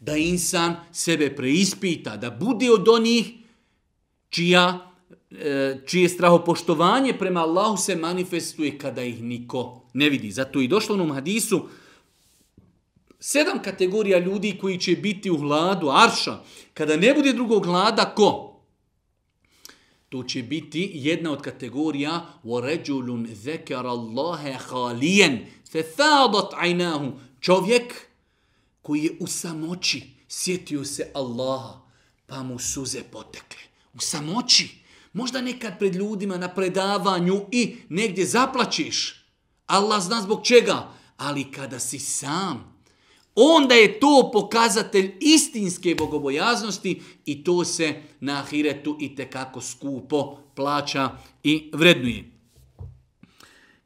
[0.00, 3.32] da insan sebe preispita, da bude od onih
[4.28, 4.85] čija,
[5.85, 10.31] čije strahopoštovanje prema Allahu se manifestuje kada ih niko ne vidi.
[10.31, 11.67] Zato i došlo u onom hadisu
[13.19, 16.39] sedam kategorija ljudi koji će biti u hladu arša.
[16.73, 18.47] Kada ne bude drugog hlada, ko?
[20.09, 27.93] To će biti jedna od kategorija وَرَجُلٌ ذَكَرَ اللَّهَ خَالِيًا فَثَادَتْ عَيْنَاهُ Čovjek
[28.81, 31.81] koji je u samoći sjetio se Allaha,
[32.27, 33.61] pa mu suze potekle.
[33.93, 34.81] U samoći.
[35.15, 39.25] Možda nekad pred ljudima na predavanju i negdje zaplačiš.
[39.67, 40.87] Allah zna zbog čega.
[41.17, 42.83] Ali kada si sam,
[43.35, 51.09] onda je to pokazatelj istinske bogobojaznosti i to se na ahiretu i tekako skupo plaća
[51.43, 52.31] i vrednuje.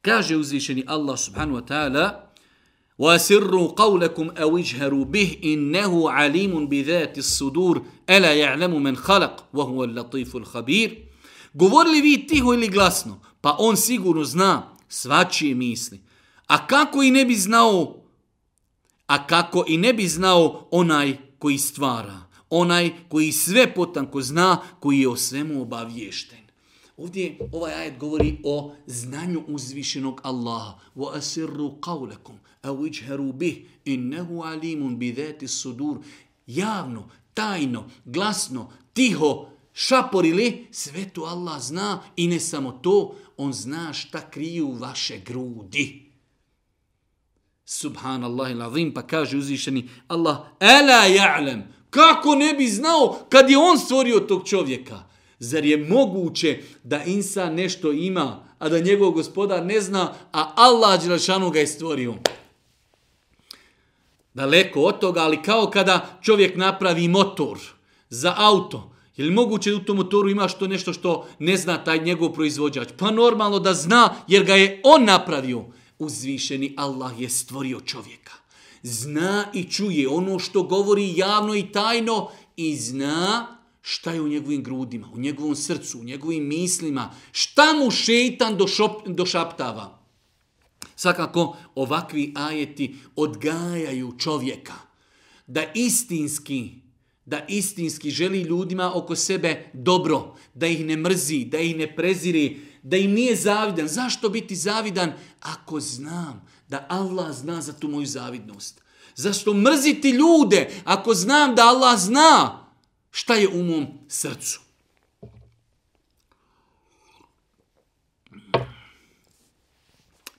[0.02, 2.26] Kaže uzvišeni Allah subhanu wa ta'ala,
[2.98, 10.36] وَأَسِرُّوا قَوْلَكُمْ أَوْ اجْهَرُوا بِهِ إِنَّهُ عَلِيمٌ بِذَاتِ الصُّدُورِ أَلَا يَعْلَمُ مَنْ خَلَقْ وَهُوَ اللَّطِيفُ
[10.36, 10.98] الْخَبِيرُ
[11.53, 16.01] Govorili vi tiho ili glasno, pa on sigurno zna svačije misli.
[16.47, 18.03] A kako i ne bi znao,
[19.07, 25.01] a kako i ne bi znao onaj koji stvara, onaj koji sve potanko zna, koji
[25.01, 26.39] je o svemu obavješten.
[26.97, 30.79] Ovdje ovaj ajet govori o znanju uzvišenog Allaha.
[30.97, 35.99] Wa asirru qawlakum aw ijharu bih innahu alimun bi dhati sudur.
[36.47, 39.49] Javno, tajno, glasno, tiho,
[39.81, 46.11] šaporili, sve to Allah zna i ne samo to, on zna šta kriju vaše grudi.
[47.65, 53.79] Subhanallah il pa kaže uzvišeni Allah, ela ja'lem, kako ne bi znao kad je on
[53.79, 55.03] stvorio tog čovjeka?
[55.39, 61.03] Zar je moguće da insan nešto ima, a da njegov gospodar ne zna, a Allah
[61.03, 62.15] Đelšanu ga je stvorio?
[64.35, 67.59] Daleko od toga, ali kao kada čovjek napravi motor
[68.09, 68.91] za auto,
[69.21, 72.33] je li moguće da u tom motoru ima što nešto što ne zna taj njegov
[72.33, 72.89] proizvođač?
[72.97, 75.65] Pa normalno da zna, jer ga je on napravio.
[75.99, 78.33] Uzvišeni Allah je stvorio čovjeka.
[78.83, 84.63] Zna i čuje ono što govori javno i tajno i zna šta je u njegovim
[84.63, 89.99] grudima, u njegovom srcu, u njegovim mislima, šta mu šeitan došop, došaptava.
[90.97, 94.75] Svakako, ovakvi ajeti odgajaju čovjeka
[95.47, 96.80] da istinski,
[97.31, 102.61] da istinski želi ljudima oko sebe dobro, da ih ne mrzi, da ih ne preziri,
[102.83, 103.89] da im nije zavidan.
[103.89, 108.81] Zašto biti zavidan ako znam da Allah zna za tu moju zavidnost?
[109.15, 112.67] Zašto mrziti ljude ako znam da Allah zna
[113.11, 114.61] šta je u mom srcu.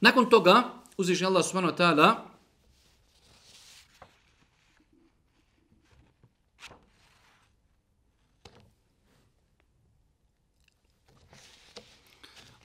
[0.01, 0.63] Nakon toga,
[0.97, 2.30] uzvišnji Allah subhanahu wa ta'ala,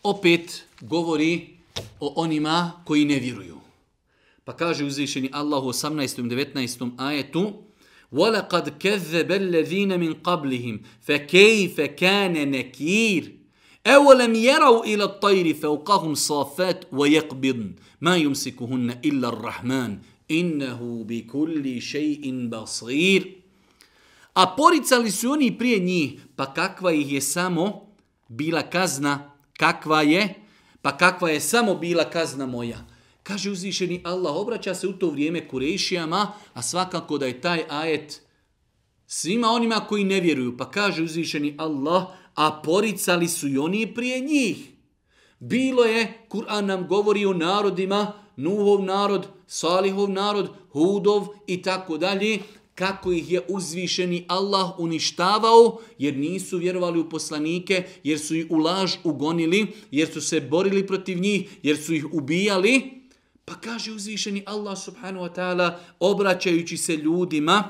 [0.05, 1.47] opet govori
[1.99, 3.57] o onima koji ne vjeruju.
[4.43, 6.19] Pa kaže uzvišeni Allah u 18.
[6.19, 6.91] i 19.
[6.97, 7.53] ajetu,
[8.11, 13.31] وَلَقَدْ كَذَّبَ الَّذِينَ مِنْ قَبْلِهِمْ فَكَيْفَ كَانَ نَكِيرٌ
[13.87, 19.97] أَوَلَمْ يَرَوْا إِلَى الطَّيْرِ فَوْقَهُمْ صَافَاتٍ وَيَقْبِضْنَ مَا يُمْسِكُهُنَّ إِلَّا الرَّحْمَنُ
[20.31, 23.23] إِنَّهُ بِكُلِّ شَيْءٍ بَصِيرٌ
[24.33, 27.95] A poricali su oni prije njih, pa kakva ih je samo
[28.27, 30.34] bila kazna, kakva je,
[30.82, 32.78] pa kakva je samo bila kazna moja.
[33.22, 38.22] Kaže uzvišeni Allah, obraća se u to vrijeme Kurešijama, a svakako da je taj ajet
[39.06, 40.56] svima onima koji ne vjeruju.
[40.56, 44.56] Pa kaže uzvišeni Allah, a poricali su i oni prije njih.
[45.38, 52.38] Bilo je, Kur'an nam govori o narodima, Nuhov narod, Salihov narod, Hudov i tako dalje,
[52.75, 58.57] kako ih je uzvišeni Allah uništavao, jer nisu vjerovali u poslanike, jer su ih u
[58.57, 63.01] laž ugonili, jer su se borili protiv njih, jer su ih ubijali.
[63.45, 67.69] Pa kaže uzvišeni Allah subhanahu wa ta'ala, obraćajući se ljudima,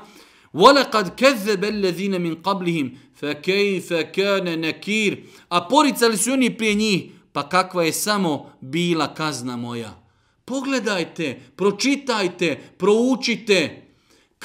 [0.54, 2.90] وَلَقَدْ كَذَّبَ الَّذِينَ مِنْ قَبْلِهِمْ
[3.20, 5.16] فَكَيْفَ كَانَ نَكِيرٌ
[5.48, 10.02] A poricali su oni prije njih, pa kakva je samo bila kazna moja.
[10.44, 13.82] Pogledajte, pročitajte, proučite,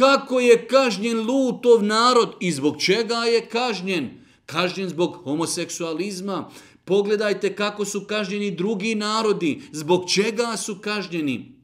[0.02, 4.10] kako je kažnjen Lutov narod i zbog čega je kažnjen.
[4.46, 6.50] Kažnjen zbog homoseksualizma.
[6.84, 11.54] Pogledajte kako su kažnjeni drugi narodi, zbog čega su kažnjeni.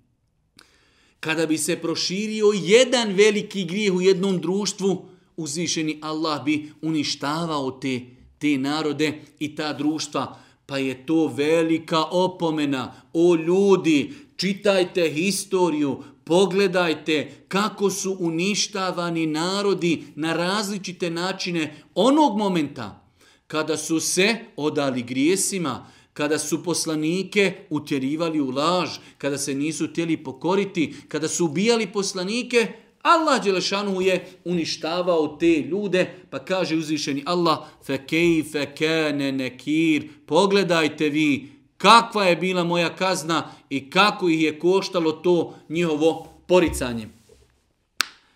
[1.20, 8.01] Kada bi se proširio jedan veliki grijeh u jednom društvu, uzvišeni Allah bi uništavao te,
[8.39, 10.39] te narode i ta društva.
[10.66, 12.95] Pa je to velika opomena.
[13.12, 23.04] O ljudi, čitajte historiju, Pogledajte kako su uništavani narodi na različite načine onog momenta
[23.48, 30.18] kada su se odali grijesima, kada su poslanike utjerivali u laž, kada se nisu htjeli
[30.18, 32.68] pokoriti, kada su ubijali poslanike,
[33.02, 41.50] Allah Đelešanu je uništavao te ljude, pa kaže uzvišeni Allah, فَكَيْفَ كَانَ نَكِيرٌ Pogledajte vi
[41.79, 47.09] kakva je bila moja kazna i kako ih je koštalo to njihovo poricanje.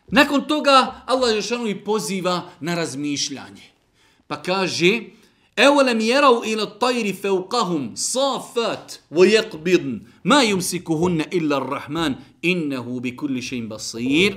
[0.08, 3.62] Nakon toga Allah Žešanu i poziva na razmišljanje.
[4.26, 5.00] Pa kaže,
[5.56, 13.42] Evolem jerau ila tajri feukahum safat wa yakbidn ma yumsikuhunna illa rahman innahu bi kulli
[13.42, 14.36] shay'in basir.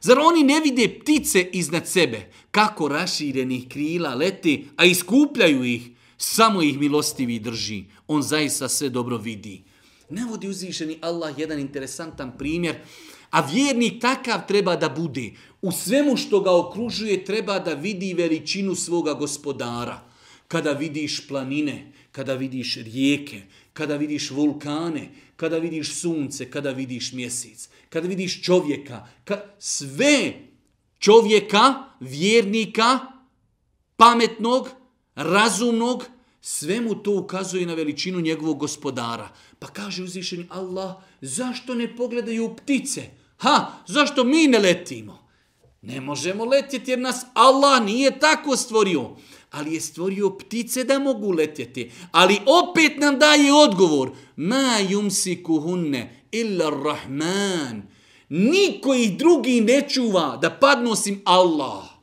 [0.00, 5.93] Zar oni ne vide ptice iznad sebe kako raširenih krila leti, a iskupljaju ih?
[6.24, 7.84] Samo ih milostivi drži.
[8.06, 9.62] On zaista sve dobro vidi.
[10.10, 12.76] Ne vodi uzvišeni Allah jedan interesantan primjer,
[13.30, 15.32] a vjernik takav treba da bude.
[15.62, 20.00] U svemu što ga okružuje treba da vidi veličinu svoga gospodara.
[20.48, 27.68] Kada vidiš planine, kada vidiš rijeke, kada vidiš vulkane, kada vidiš sunce, kada vidiš mjesec,
[27.88, 30.32] kada vidiš čovjeka, ka, sve
[30.98, 32.98] čovjeka, vjernika,
[33.96, 34.68] pametnog,
[35.14, 36.13] razumnog,
[36.46, 39.28] sve mu to ukazuje na veličinu njegovog gospodara.
[39.58, 43.02] Pa kaže uzvišeni Allah, zašto ne pogledaju ptice?
[43.36, 45.28] Ha, zašto mi ne letimo?
[45.82, 49.16] Ne možemo letjeti jer nas Allah nije tako stvorio.
[49.50, 51.90] Ali je stvorio ptice da mogu letjeti.
[52.12, 54.10] Ali opet nam daje odgovor.
[54.36, 57.82] Ma yumsikuhunne illa rahman.
[58.28, 61.93] Niko ih drugi ne čuva da padnu osim Allah.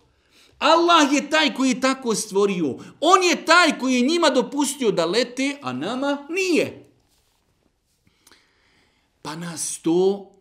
[0.61, 2.77] Allah je taj koji je tako stvorio.
[2.99, 6.85] On je taj koji je njima dopustio da lete, a nama nije.
[9.21, 10.31] Pa nas to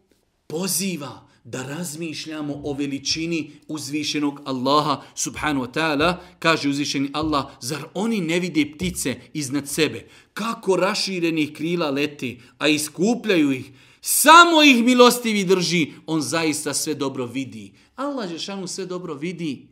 [0.47, 6.16] poziva da razmišljamo o veličini uzvišenog Allaha subhanu wa ta'ala.
[6.39, 10.09] Kaže uzvišeni Allah, zar oni ne vide ptice iznad sebe?
[10.35, 13.71] Kako raširenih krila leti, a iskupljaju ih?
[14.01, 17.73] Samo ih milostivi drži, on zaista sve dobro vidi.
[17.97, 19.70] Allah Žešanu sve dobro vidi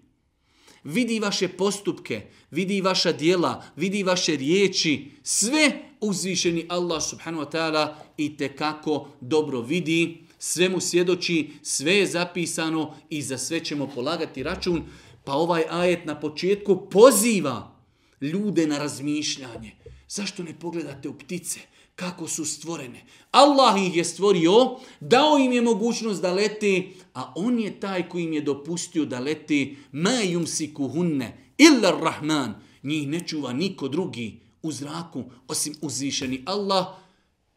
[0.85, 7.95] vidi vaše postupke, vidi vaša dijela, vidi vaše riječi, sve uzvišeni Allah subhanahu wa ta'ala
[8.17, 13.91] i te kako dobro vidi, sve mu svjedoči, sve je zapisano i za sve ćemo
[13.95, 14.83] polagati račun,
[15.25, 17.75] pa ovaj ajet na početku poziva
[18.21, 19.73] ljude na razmišljanje.
[20.09, 21.61] Zašto ne pogledate u ptice?
[21.99, 23.05] Kako su stvorene.
[23.31, 24.53] Allah ih je stvorio,
[25.01, 26.83] dao im je mogućnost da lete,
[27.15, 32.55] a on je taj koji im je dopustio da lete ma yumsiku hunne illa rahman.
[32.83, 36.87] Njih ne čuva niko drugi u zraku osim uzvišeni Allah.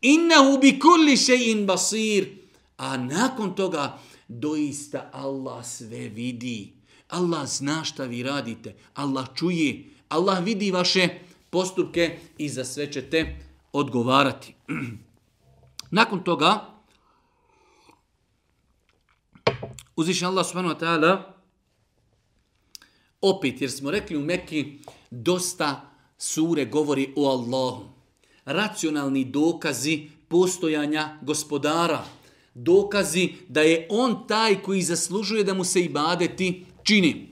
[0.02, 2.28] Innahu bi kulli shay'in basir.
[2.78, 6.74] A nakon toga doista Allah sve vidi.
[7.10, 8.76] Allah zna šta vi radite.
[8.94, 9.86] Allah čuje.
[10.10, 11.10] Allah vidi vaše
[11.50, 14.56] postupke i za sve ćete odgovarati.
[15.92, 16.72] Nakon toga,
[19.96, 21.14] Uzvišen Allah subhanahu wa ta'ala
[23.22, 24.80] opet, jer smo rekli u Mekki,
[25.12, 27.90] dosta sure govori o Allahu.
[28.46, 32.06] Racionalni dokazi postojanja gospodara.
[32.54, 37.30] Dokazi da je on taj koji zaslužuje da mu se ibadeti čini.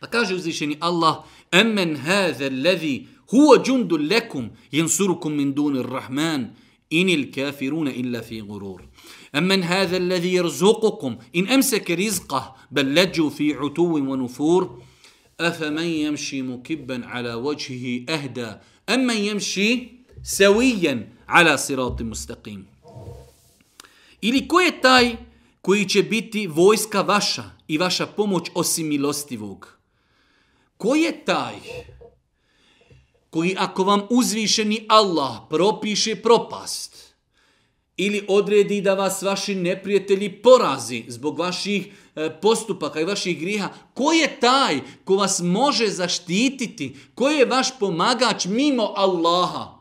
[0.00, 6.50] Pa kaže uzvišeni Allah, Emmen haze levi هو جند لكم ينصركم من دون الرحمن
[6.92, 8.88] إن الكافرون إلا في غرور.
[9.34, 14.82] أمن هذا الذي يرزقكم إن أمسك رزقه بل لجوا في عتو ونفور.
[15.40, 18.54] أفمن يمشي مكبا على وجهه أهدى
[18.88, 19.88] أمن يمشي
[20.22, 22.66] سويا على صراط مستقيم.
[24.24, 25.18] إلي كوي تاي
[25.62, 29.68] كوي بيتي فويسكا biti vojska vaša i vaša pomoć osim milostivog?
[30.76, 31.54] Ko je taj
[33.30, 37.10] koji ako vam uzvišeni Allah propiše propast
[37.96, 44.12] ili odredi da vas vaši neprijatelji porazi zbog vaših e, postupaka i vaših griha, ko
[44.12, 46.96] je taj ko vas može zaštititi?
[47.14, 49.80] Ko je vaš pomagač mimo Allaha?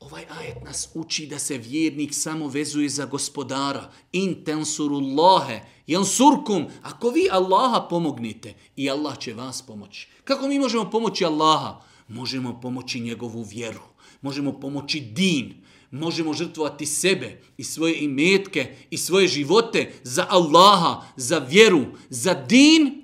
[0.00, 3.92] Ovaj ajet nas uči da se vjernik samo vezuje za gospodara.
[4.12, 6.66] In tensurullahe, jansurkum.
[6.82, 10.08] Ako vi Allaha pomognite, i Allah će vas pomoći.
[10.24, 11.80] Kako mi možemo pomoći Allaha?
[12.08, 13.82] Možemo pomoći njegovu vjeru.
[14.22, 21.38] Možemo pomoći din možemo žrtvovati sebe i svoje imetke i svoje živote za Allaha, za
[21.38, 23.02] vjeru, za din,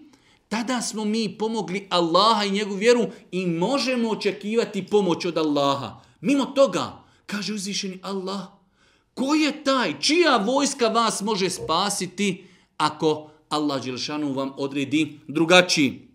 [0.48, 6.00] tada smo mi pomogli Allaha i njegovu vjeru i možemo očekivati pomoć od Allaha.
[6.20, 8.40] Mimo toga, kaže uzvišeni Allah,
[9.14, 12.44] ko je taj, čija vojska vas može spasiti
[12.76, 16.08] ako Allah Đelšanu vam odredi drugačiji?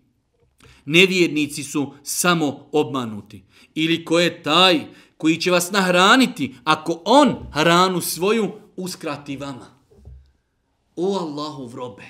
[0.88, 3.44] Nevjernici su samo obmanuti.
[3.74, 4.80] Ili ko je taj
[5.16, 9.66] koji će vas nahraniti ako on hranu svoju uskrati vama.
[10.96, 12.06] O Allahu vrobe,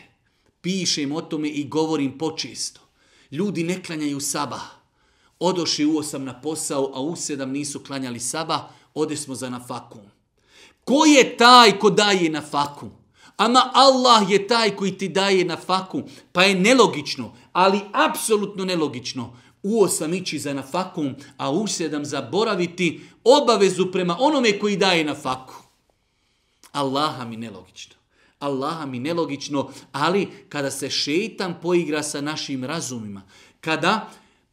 [0.61, 2.81] pišem o tome i govorim počisto.
[3.31, 4.63] Ljudi ne klanjaju sabah.
[5.39, 8.61] Odoši u osam na posao, a u sedam nisu klanjali sabah,
[8.95, 10.03] ode smo za nafakum.
[10.85, 12.91] Ko je taj ko daje nafaku?
[13.37, 16.03] Ama Allah je taj koji ti daje nafaku.
[16.33, 23.01] pa je nelogično, ali apsolutno nelogično u osam ići za nafakum, a u sedam zaboraviti
[23.25, 25.55] obavezu prema onome koji daje nafaku.
[26.73, 27.95] Allaha mi nelogično.
[28.39, 33.23] Allaha mi nelogično, ali kada se šeitan poigra sa našim razumima,
[33.61, 34.11] kada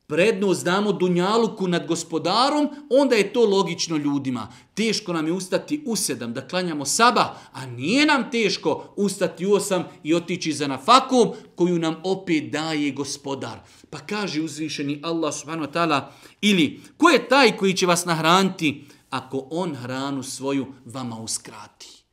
[0.08, 4.54] prednost damo Dunjaluku nad gospodarom, onda je to logično ljudima.
[4.74, 9.54] Teško nam je ustati u sedam da klanjamo saba, a nije nam teško ustati u
[9.54, 13.60] osam i otići za nafakom koju nam opet daje gospodar.
[13.90, 16.02] Pa kaže uzvišeni Allah subhanahu wa ta'ala,
[16.42, 22.04] ili ko je taj koji će vas nahraniti ako on hranu svoju vama uskrati?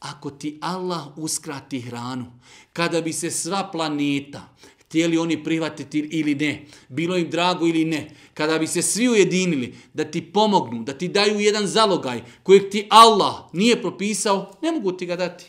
[0.00, 2.26] Ako ti Allah uskrati hranu,
[2.72, 4.48] kada bi se sva planeta,
[4.92, 9.74] htjeli oni prihvatiti ili ne, bilo im drago ili ne, kada bi se svi ujedinili
[9.94, 14.92] da ti pomognu, da ti daju jedan zalogaj kojeg ti Allah nije propisao, ne mogu
[14.92, 15.44] ti ga dati.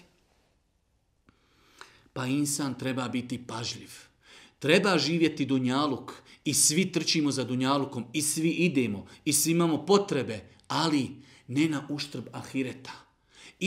[2.13, 3.91] Pa insan treba biti pažljiv.
[4.59, 6.13] Treba živjeti dunjaluk
[6.45, 11.09] i svi trčimo za dunjalukom i svi idemo i svi imamo potrebe, ali
[11.47, 13.02] ne na uštrb ahireta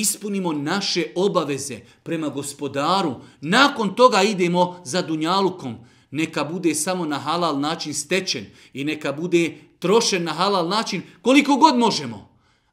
[0.00, 5.76] ispunimo naše obaveze prema gospodaru, nakon toga idemo za dunjalukom.
[6.10, 11.56] Neka bude samo na halal način stečen i neka bude trošen na halal način koliko
[11.56, 12.28] god možemo.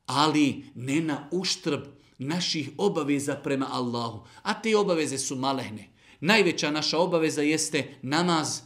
[0.06, 1.82] Ali ne na uštrb
[2.18, 4.26] naših obaveza prema Allahu.
[4.44, 5.90] A te obaveze su malehne.
[6.20, 8.62] Najveća naša obaveza jeste namaz.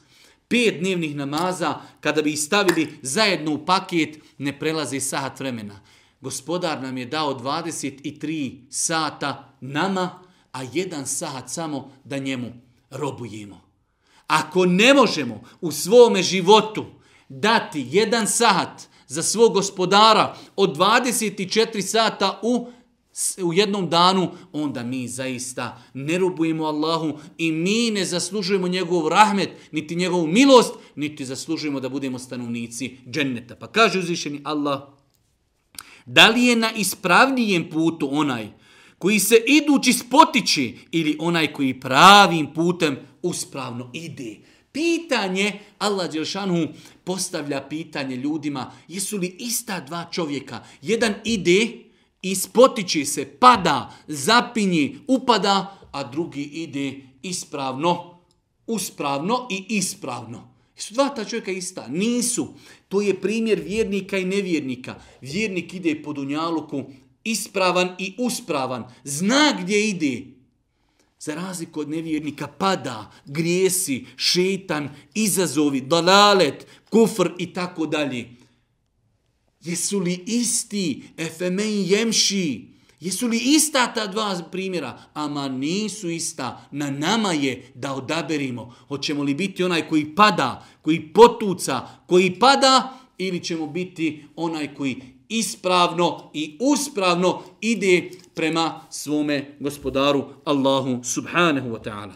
[0.47, 5.79] Pet dnevnih namaza, kada bi ih stavili zajedno u paket, ne prelazi sahat vremena.
[6.21, 10.19] Gospodar nam je dao 23 sata nama,
[10.51, 12.53] a jedan sat samo da njemu
[12.89, 13.61] robujemo.
[14.27, 16.85] Ako ne možemo u svome životu
[17.29, 22.67] dati jedan sat za svog gospodara od 24 sata u,
[23.43, 29.49] u jednom danu, onda mi zaista ne robujemo Allahu i mi ne zaslužujemo njegov rahmet,
[29.71, 33.55] niti njegovu milost, niti zaslužujemo da budemo stanovnici dženneta.
[33.55, 34.96] Pa kaže uzvišeni Allah,
[36.07, 38.47] Da li je na ispravnijem putu onaj
[38.97, 44.37] koji se idući spotiči ili onaj koji pravim putem uspravno ide?
[44.71, 46.67] Pitanje, Allah Đelšanu
[47.03, 50.63] postavlja pitanje ljudima, jesu li ista dva čovjeka?
[50.81, 51.67] Jedan ide
[52.21, 58.19] ispotiči spotiči se, pada, zapinji, upada, a drugi ide ispravno,
[58.67, 60.53] uspravno i ispravno.
[60.75, 61.87] Jesu dva ta čovjeka ista?
[61.87, 62.53] Nisu.
[62.87, 64.95] To je primjer vjernika i nevjernika.
[65.21, 66.83] Vjernik ide po dunjaluku
[67.23, 68.83] ispravan i uspravan.
[69.03, 70.37] Zna gdje ide.
[71.19, 78.29] za razliku od nevjernika, pada, grijesi, šetan, izazovi, dalalet, kufr i tako dalje.
[79.63, 82.76] Jesu li isti efemen jemši?
[82.99, 84.99] Jesu li ista ta dva primjera?
[85.13, 86.67] Ama nisu ista.
[86.71, 88.75] Na nama je da odaberimo.
[88.87, 95.01] Hoćemo li biti onaj koji pada, koji potuca, koji pada ili ćemo biti onaj koji
[95.29, 102.13] ispravno i uspravno ide prema svome gospodaru Allahu subhanahu wa ta'ala.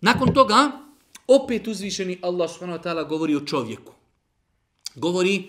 [0.00, 0.70] Nakon toga,
[1.26, 3.99] opet uzvišeni Allah subhanahu wa ta'ala govori o čovjeku.
[4.94, 5.42] Govori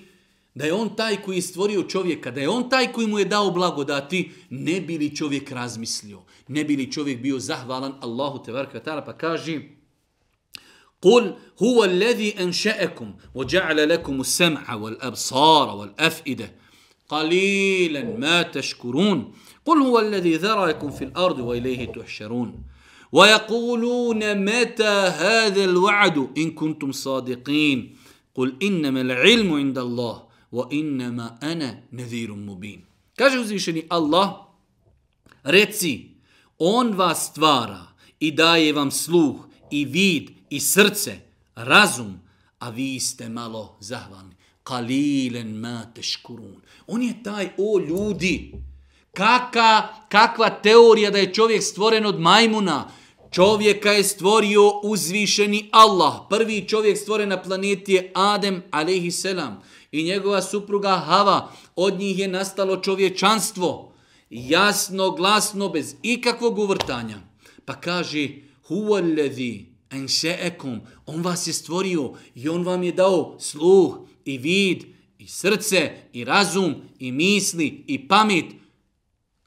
[0.56, 3.26] da je on taj koji je stvorio čovjeka, da je on taj koji mu je
[3.26, 8.52] dao blagodati, ne bi li čovjek razmislio, ne bi li čovjek bio zahvalan Allahu te
[8.52, 9.62] ta'ala, pa kaže
[11.02, 11.34] قل
[11.64, 16.52] هو الذي أنشأكم وجعل لكم السمع والأبصار والأفئدة
[17.10, 19.34] قليلا ما تشكرون
[19.66, 22.64] قل هو الذي ذرأكم في الأرض وإليه تحشرون
[23.12, 27.96] ويقولون متى هذا الوعد إن كنتم صادقين
[28.36, 29.78] قل إنما العلم عند
[30.52, 32.84] wa innama ana نذير mubin.
[33.16, 34.48] Kaže uzvišeni Allah,
[35.44, 36.10] reci,
[36.60, 37.88] on vas stvara
[38.20, 39.36] i daje vam sluh
[39.72, 41.20] i vid i srce,
[41.56, 42.20] razum,
[42.60, 44.36] a vi ste malo zahvalni.
[44.64, 46.62] Kalilen ma teškurun.
[46.88, 48.52] On je taj, o ljudi,
[49.14, 52.92] kaka, kakva teorija da je čovjek stvoren od majmuna,
[53.32, 56.14] Čovjeka je stvorio uzvišeni Allah.
[56.30, 59.22] Prvi čovjek stvoren na planeti je Adem, a.s.
[59.22, 59.62] selam.
[59.92, 61.52] I njegova supruga Hava.
[61.76, 63.94] Od njih je nastalo čovječanstvo.
[64.30, 67.20] Jasno, glasno, bez ikakvog uvrtanja.
[67.66, 68.28] Pa kaže,
[68.68, 74.84] huvalladhi enšeekum, on vas je stvorio i on vam je dao sluh i vid
[75.18, 78.46] i srce i razum i misli i pamet.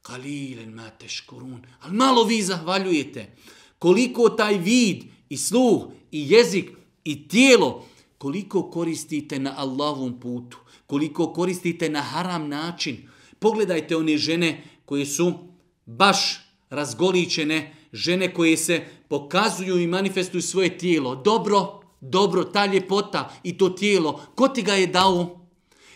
[0.02, 1.66] Kalilen ma teškurun.
[1.80, 3.36] Ali malo vi zahvaljujete.
[3.84, 6.70] Koliko taj vid i sluh i jezik
[7.04, 7.84] i tijelo,
[8.18, 12.96] koliko koristite na Allahovom putu, koliko koristite na haram način.
[13.38, 15.32] Pogledajte one žene koje su
[15.86, 21.14] baš razgoličene, žene koje se pokazuju i manifestuju svoje tijelo.
[21.14, 25.43] Dobro, dobro, ta ljepota i to tijelo, ko ti ga je dao?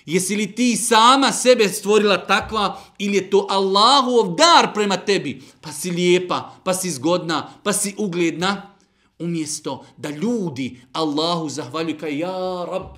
[0.09, 5.43] Jesi li ti sama sebe stvorila takva ili je to Allahov dar prema tebi?
[5.61, 8.75] Pa si lijepa, pa si zgodna, pa si ugledna.
[9.19, 12.97] Umjesto da ljudi Allahu zahvaljuju kao ja rab,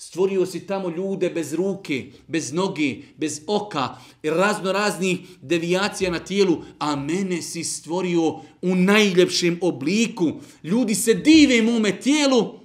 [0.00, 6.58] Stvorio si tamo ljude bez ruke, bez noge, bez oka, razno raznih devijacija na tijelu,
[6.78, 8.28] a mene si stvorio
[8.62, 10.32] u najljepšem obliku.
[10.62, 12.58] Ljudi se dive mome tijelu,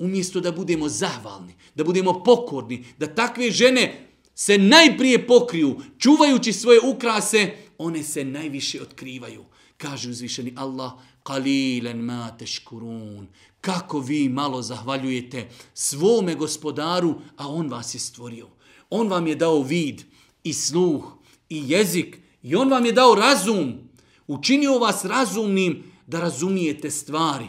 [0.00, 6.80] umjesto da budemo zahvalni, da budemo pokorni, da takve žene se najprije pokriju, čuvajući svoje
[6.80, 9.44] ukrase, one se najviše otkrivaju.
[9.76, 10.92] Kaže uzvišeni Allah,
[11.24, 13.28] qalilan ma tashkurun.
[13.60, 18.48] Kako vi malo zahvaljujete svome gospodaru a on vas je stvorio.
[18.90, 20.02] On vam je dao vid
[20.44, 21.12] i sluh
[21.48, 23.74] i jezik i on vam je dao razum.
[24.26, 27.46] Učinio vas razumnim da razumijete stvari.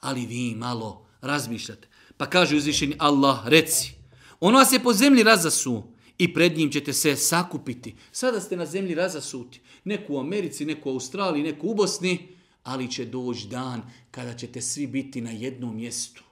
[0.00, 3.92] Ali vi malo razmišljate pa kaže uzvišeni Allah reci
[4.40, 5.82] on vas je po zemlji razasu
[6.18, 10.90] i pred njim ćete se sakupiti sada ste na zemlji razasuti neku u Americi, neku
[10.90, 12.28] u Australiji, neku u Bosni,
[12.62, 16.24] ali će doći dan kada ćete svi biti na jednom mjestu.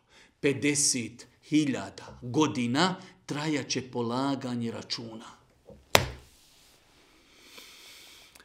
[0.42, 1.90] 50.000
[2.22, 5.26] godina trajaće polaganje računa.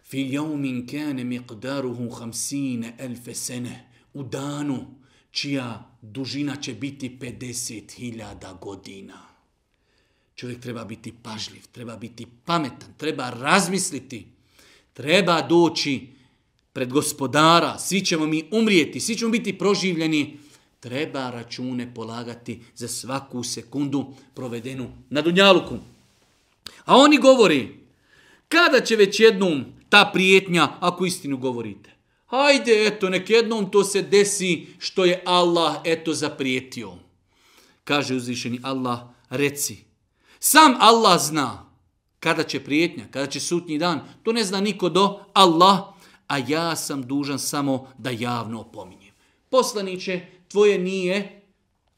[0.03, 3.87] Fi jaumin kane miqdaruhu 50 elfe sene.
[4.13, 5.00] U danu
[5.31, 9.21] čija dužina će biti 50.000 godina.
[10.35, 14.27] Čovjek treba biti pažljiv, treba biti pametan, treba razmisliti,
[14.93, 16.07] treba doći
[16.73, 20.37] pred gospodara, svi ćemo mi umrijeti, svi ćemo biti proživljeni,
[20.79, 25.77] treba račune polagati za svaku sekundu provedenu na Dunjaluku.
[26.85, 27.75] A oni govori,
[28.47, 31.89] kada će već jednom ta prijetnja, ako istinu govorite?
[32.31, 36.93] Hajde, eto, nek jednom to se desi što je Allah, eto, zaprijetio.
[37.83, 39.77] Kaže uzvišeni Allah, reci,
[40.39, 41.69] sam Allah zna
[42.19, 45.79] kada će prijetnja, kada će sutnji dan, to ne zna niko do Allah,
[46.27, 49.13] a ja sam dužan samo da javno opominjem.
[49.49, 51.41] Poslaniće, tvoje nije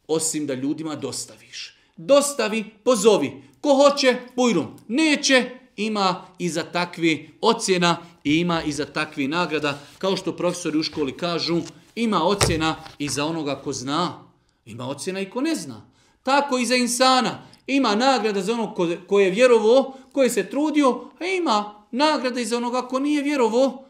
[0.08, 1.78] osim da ljudima dostaviš.
[1.98, 3.32] Dostavi, pozovi.
[3.62, 4.80] Ko hoće, bujrum.
[4.88, 9.80] Neće, ima i za takvi ocjena i ima i za takvi nagrada.
[9.98, 11.62] Kao što profesori u školi kažu,
[11.96, 14.24] ima ocjena i za onoga ko zna.
[14.66, 15.82] Ima ocjena i ko ne zna.
[16.24, 17.44] Tako i za insana.
[17.68, 22.40] Ima nagrada za onog ko, ko je vjerovo, ko je se trudio, a ima nagrada
[22.40, 23.86] i za onoga ko nije vjerovo.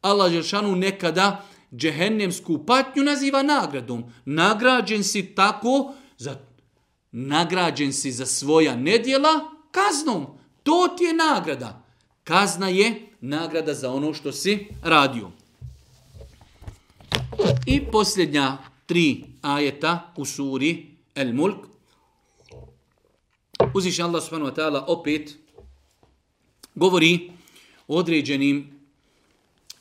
[0.00, 4.04] Allah Žešanu nekada džehennemsku patnju naziva nagradom.
[4.24, 6.36] Nagrađen si tako, za,
[7.12, 10.26] nagrađen si za svoja nedjela kaznom.
[10.64, 11.84] To ti je nagrada.
[12.24, 15.30] Kazna je nagrada za ono što si radio.
[17.66, 21.66] I posljednja tri ajeta u suri El Mulk.
[23.74, 25.36] Uziš Allah subhanahu wa ta'ala opet
[26.74, 27.30] govori
[27.88, 28.70] o određenim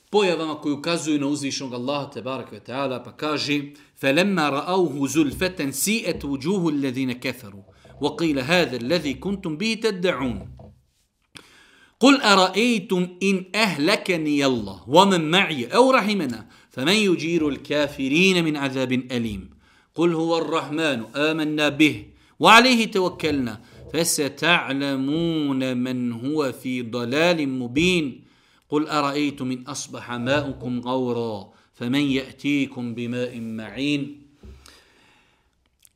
[0.09, 3.61] pojavama koje ukazuju na uzvišnog Allaha te baraka ta'ala pa kaže
[4.03, 7.63] فَلَمَّا رَأَوْهُ زُلْفَةً سِيَتْ وُجُوهُ الَّذِينَ كَفَرُوا
[8.01, 10.62] وَقِيلَ هَذَا الَّذِي كُنْتُمْ بِهِ تَدَّعُونَ
[12.04, 19.49] قل أرأيتم إن أهلكني الله ومن معي أو رحمنا فمن يجير الكافرين من عذاب أليم
[19.95, 22.06] قل هو الرحمن آمنا به
[22.39, 23.62] وعليه توكلنا
[23.93, 28.22] فستعلمون من هو في ضلال مبين
[28.70, 34.20] قل أرأيتم إن أصبح ماؤكم غورا فمن يأتيكم بماء معين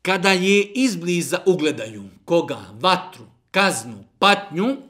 [0.02, 4.87] Kada je izbliza ugledaju koga, vatru, kaznu, patnju,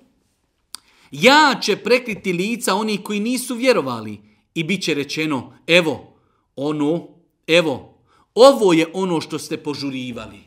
[1.12, 4.20] ja će prekriti lica oni koji nisu vjerovali
[4.54, 6.14] i bit će rečeno, evo,
[6.56, 7.08] ono,
[7.48, 7.98] evo,
[8.36, 10.40] ovo je ono što ste požurivali.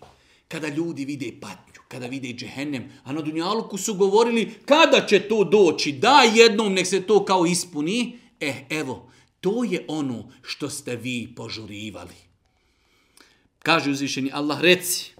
[0.48, 5.44] Kada ljudi vide patnju, kada vide džehennem, a na Dunjaluku su govorili, kada će to
[5.44, 10.96] doći, da jednom nek se to kao ispuni, eh, evo, to je ono što ste
[10.96, 12.14] vi požurivali.
[13.58, 15.12] Kaže uzvišeni Allah, reci,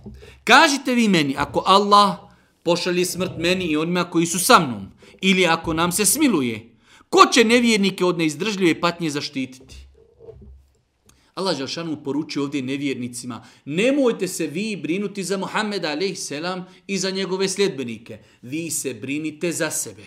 [0.45, 2.17] kažite vi meni, ako Allah
[2.63, 6.77] pošalje smrt meni i onima koji su sa mnom, ili ako nam se smiluje,
[7.09, 9.77] ko će nevjernike od neizdržljive patnje zaštititi?
[11.35, 16.33] Allah Želšanu poručuje ovdje nevjernicima, nemojte se vi brinuti za Muhammeda a.s.
[16.87, 18.19] i za njegove sljedbenike.
[18.43, 20.03] Vi se brinite za sebe.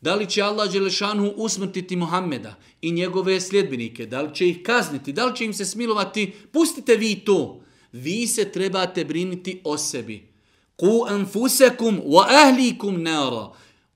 [0.00, 4.06] Da li će Allah Želšanu usmrtiti Muhammeda i njegove sljedbenike?
[4.06, 5.12] Da li će ih kazniti?
[5.12, 6.32] Da li će im se smilovati?
[6.52, 7.60] Pustite vi to.
[7.92, 10.28] Vi se trebate briniti o sebi.
[10.76, 13.50] Ku anfusekum wa ahlikum nara.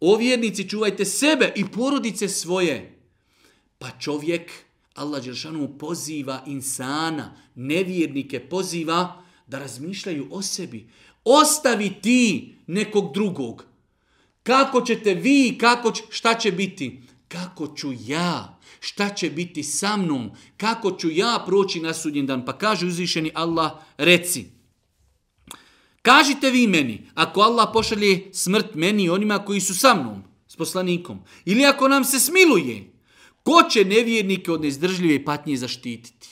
[0.05, 2.99] O vjernici, čuvajte sebe i porodice svoje.
[3.79, 4.51] Pa čovjek,
[4.95, 10.89] Allah Đelšanu poziva insana, nevjernike poziva da razmišljaju o sebi.
[11.25, 13.65] Ostavi ti nekog drugog.
[14.43, 17.03] Kako ćete vi, kako će, šta će biti?
[17.29, 18.59] Kako ću ja?
[18.81, 20.31] Šta će biti sa mnom?
[20.57, 22.45] Kako ću ja proći na sudnjen dan?
[22.45, 24.62] Pa kaže uzvišeni Allah, reci.
[26.03, 30.57] Kažite vi meni, ako Allah pošalje smrt meni i onima koji su sa mnom, s
[30.57, 32.93] poslanikom, ili ako nam se smiluje,
[33.43, 36.29] ko će nevjernike od neizdržljive patnje zaštititi?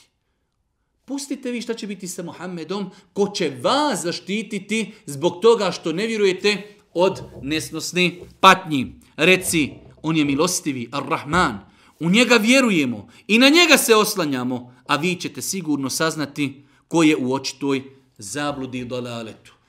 [1.05, 6.07] Pustite vi šta će biti sa Muhammedom, ko će vas zaštititi zbog toga što ne
[6.07, 8.11] vjerujete od nesnosne
[8.41, 8.95] patnji.
[9.17, 9.71] Reci,
[10.03, 11.59] on je milostivi, ar-Rahman,
[12.01, 17.17] u njega vjerujemo i na njega se oslanjamo, a vi ćete sigurno saznati ko je
[17.17, 17.83] u očitoj
[18.19, 19.60] zabludi i dolaletu.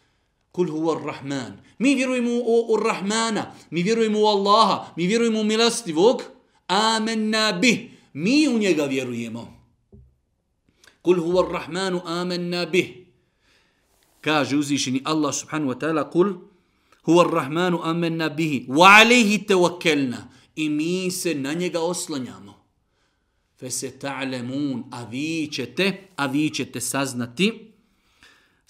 [0.52, 1.58] Kul huwa ar-Rahman.
[1.80, 6.24] Mi vjerujemo u, u Rahmana, mi vjerujemo u Allaha, mi vjerujemo u milostivog.
[6.68, 7.80] Amenna bih.
[8.14, 9.62] Mi u njega vjerujemo.
[11.02, 12.98] Kul huwa ar-Rahmanu amanna bih.
[14.22, 16.34] Kaže uzvišeni Allah subhanahu wa ta'ala kul
[17.04, 20.30] huwa ar-Rahmanu amanna bihi wa alayhi tawakkalna.
[20.56, 22.54] I mi se na njega oslanjamo.
[23.60, 27.71] Fe se ta'lemun, a vi ćete, a vi ćete saznati,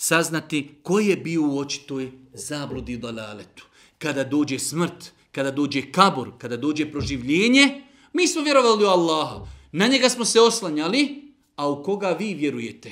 [0.02, 3.66] saznati ko je bio u očitoj zabludi i dalaletu.
[3.98, 7.82] Kada dođe smrt, kada dođe kabor, kada dođe proživljenje,
[8.14, 9.46] mi smo vjerovali u Allaha.
[9.72, 12.92] Na njega smo se oslanjali, a u koga vi vjerujete?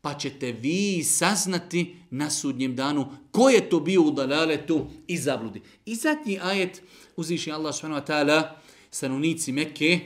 [0.00, 5.62] Pa ćete vi saznati na sudnjem danu ko je to bio u dalaletu i zabludi.
[5.86, 6.82] I zadnji ajet
[7.16, 8.42] uzviši Allah s.w.t.
[8.90, 10.00] stanovnici Mekke,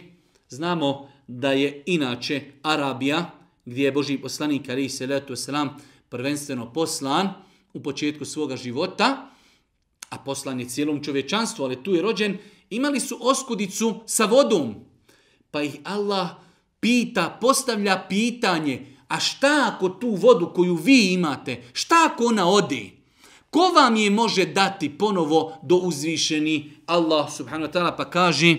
[0.49, 3.31] znamo da je inače Arabija,
[3.65, 5.77] gdje je Boži poslanik, ali i salatu selam,
[6.09, 7.29] prvenstveno poslan
[7.73, 9.31] u početku svoga života,
[10.11, 12.39] a poslan je cijelom čovječanstvu, ali tu je rođen,
[12.71, 14.75] imali su oskudicu sa vodom.
[15.51, 16.29] Pa ih Allah
[16.81, 22.91] pita, postavlja pitanje, a šta ako tu vodu koju vi imate, šta ako ona ode?
[23.51, 28.57] Ko vam je može dati ponovo do uzvišeni Allah subhanahu wa ta'ala pa kaže,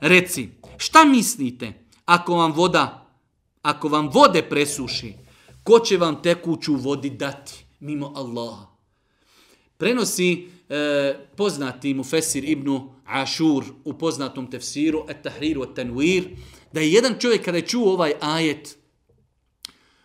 [0.00, 1.72] reci, šta mislite
[2.04, 3.06] ako vam voda,
[3.62, 5.14] ako vam vode presuši,
[5.68, 8.66] ko će vam tekuću vodi dati mimo Allaha?
[9.76, 16.24] Prenosi e, poznati mu Fesir ibn Ašur u poznatom tefsiru et tahriru et tanwir
[16.72, 18.76] da je jedan čovjek kada je čuo ovaj ajet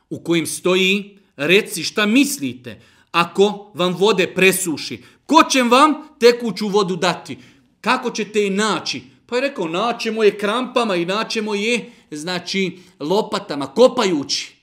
[0.10, 6.96] u kojim stoji, reci šta mislite, ako vam vode presuši, ko će vam tekuću vodu
[6.96, 7.38] dati?
[7.82, 9.02] Kako ćete je naći?
[9.26, 14.63] Pa je rekao, naćemo je krampama i naćemo je, znači, lopatama, kopajući.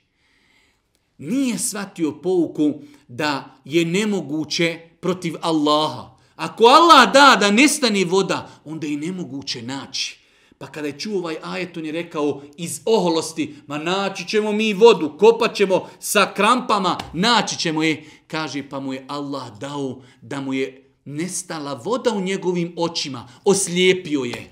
[1.21, 2.75] Nije shvatio pouku
[3.09, 6.17] da je nemoguće protiv Allaha.
[6.37, 10.19] Ako Allah da da nestane voda, onda je nemoguće naći.
[10.59, 14.73] Pa kada je čuo ovaj ajet, on je rekao iz oholosti, ma naći ćemo mi
[14.73, 18.05] vodu, kopat ćemo sa krampama, naći ćemo je.
[18.27, 24.21] Kaže, pa mu je Allah dao da mu je nestala voda u njegovim očima, oslijepio
[24.21, 24.51] je.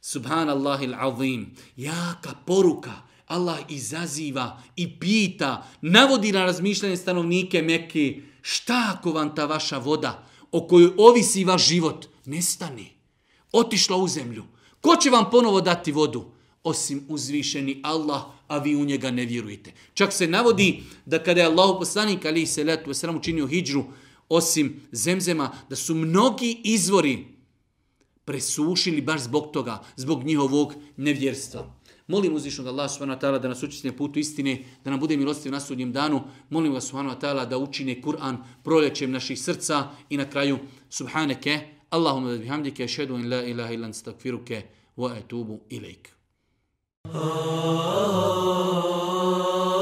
[0.00, 2.92] Subhanallahil azim, jaka poruka,
[3.32, 10.26] Allah izaziva i pita, navodi na razmišljanje stanovnike Mekke, šta ako vam ta vaša voda,
[10.52, 12.84] o kojoj ovisi vaš život, nestane,
[13.52, 14.44] otišla u zemlju,
[14.82, 16.24] Ko će vam ponovo dati vodu?
[16.64, 19.72] Osim uzvišeni Allah, a vi u njega ne vjerujete.
[19.94, 23.84] Čak se navodi da kada je Allah poslanik ali se letu učinio hijđru,
[24.28, 27.26] osim zemzema, da su mnogi izvori
[28.24, 31.74] presušili baš zbog toga, zbog njihovog nevjerstva.
[32.12, 35.52] Molim uzvišnog Allah subhanahu wa ta'ala da nas učisne putu istine, da nam bude milostiv
[35.52, 36.20] na sudnjem danu.
[36.50, 40.58] Molim vas subhanahu wa ta'ala da učine Kur'an proljećem naših srca i na kraju
[40.90, 41.60] subhaneke,
[41.90, 44.62] Allahumma da bihamdike, šedu in la ilaha ilan stakfiruke,
[44.96, 46.12] wa etubu ilaik.
[47.04, 47.22] Oh, ah.
[47.64, 49.81] oh, oh, oh.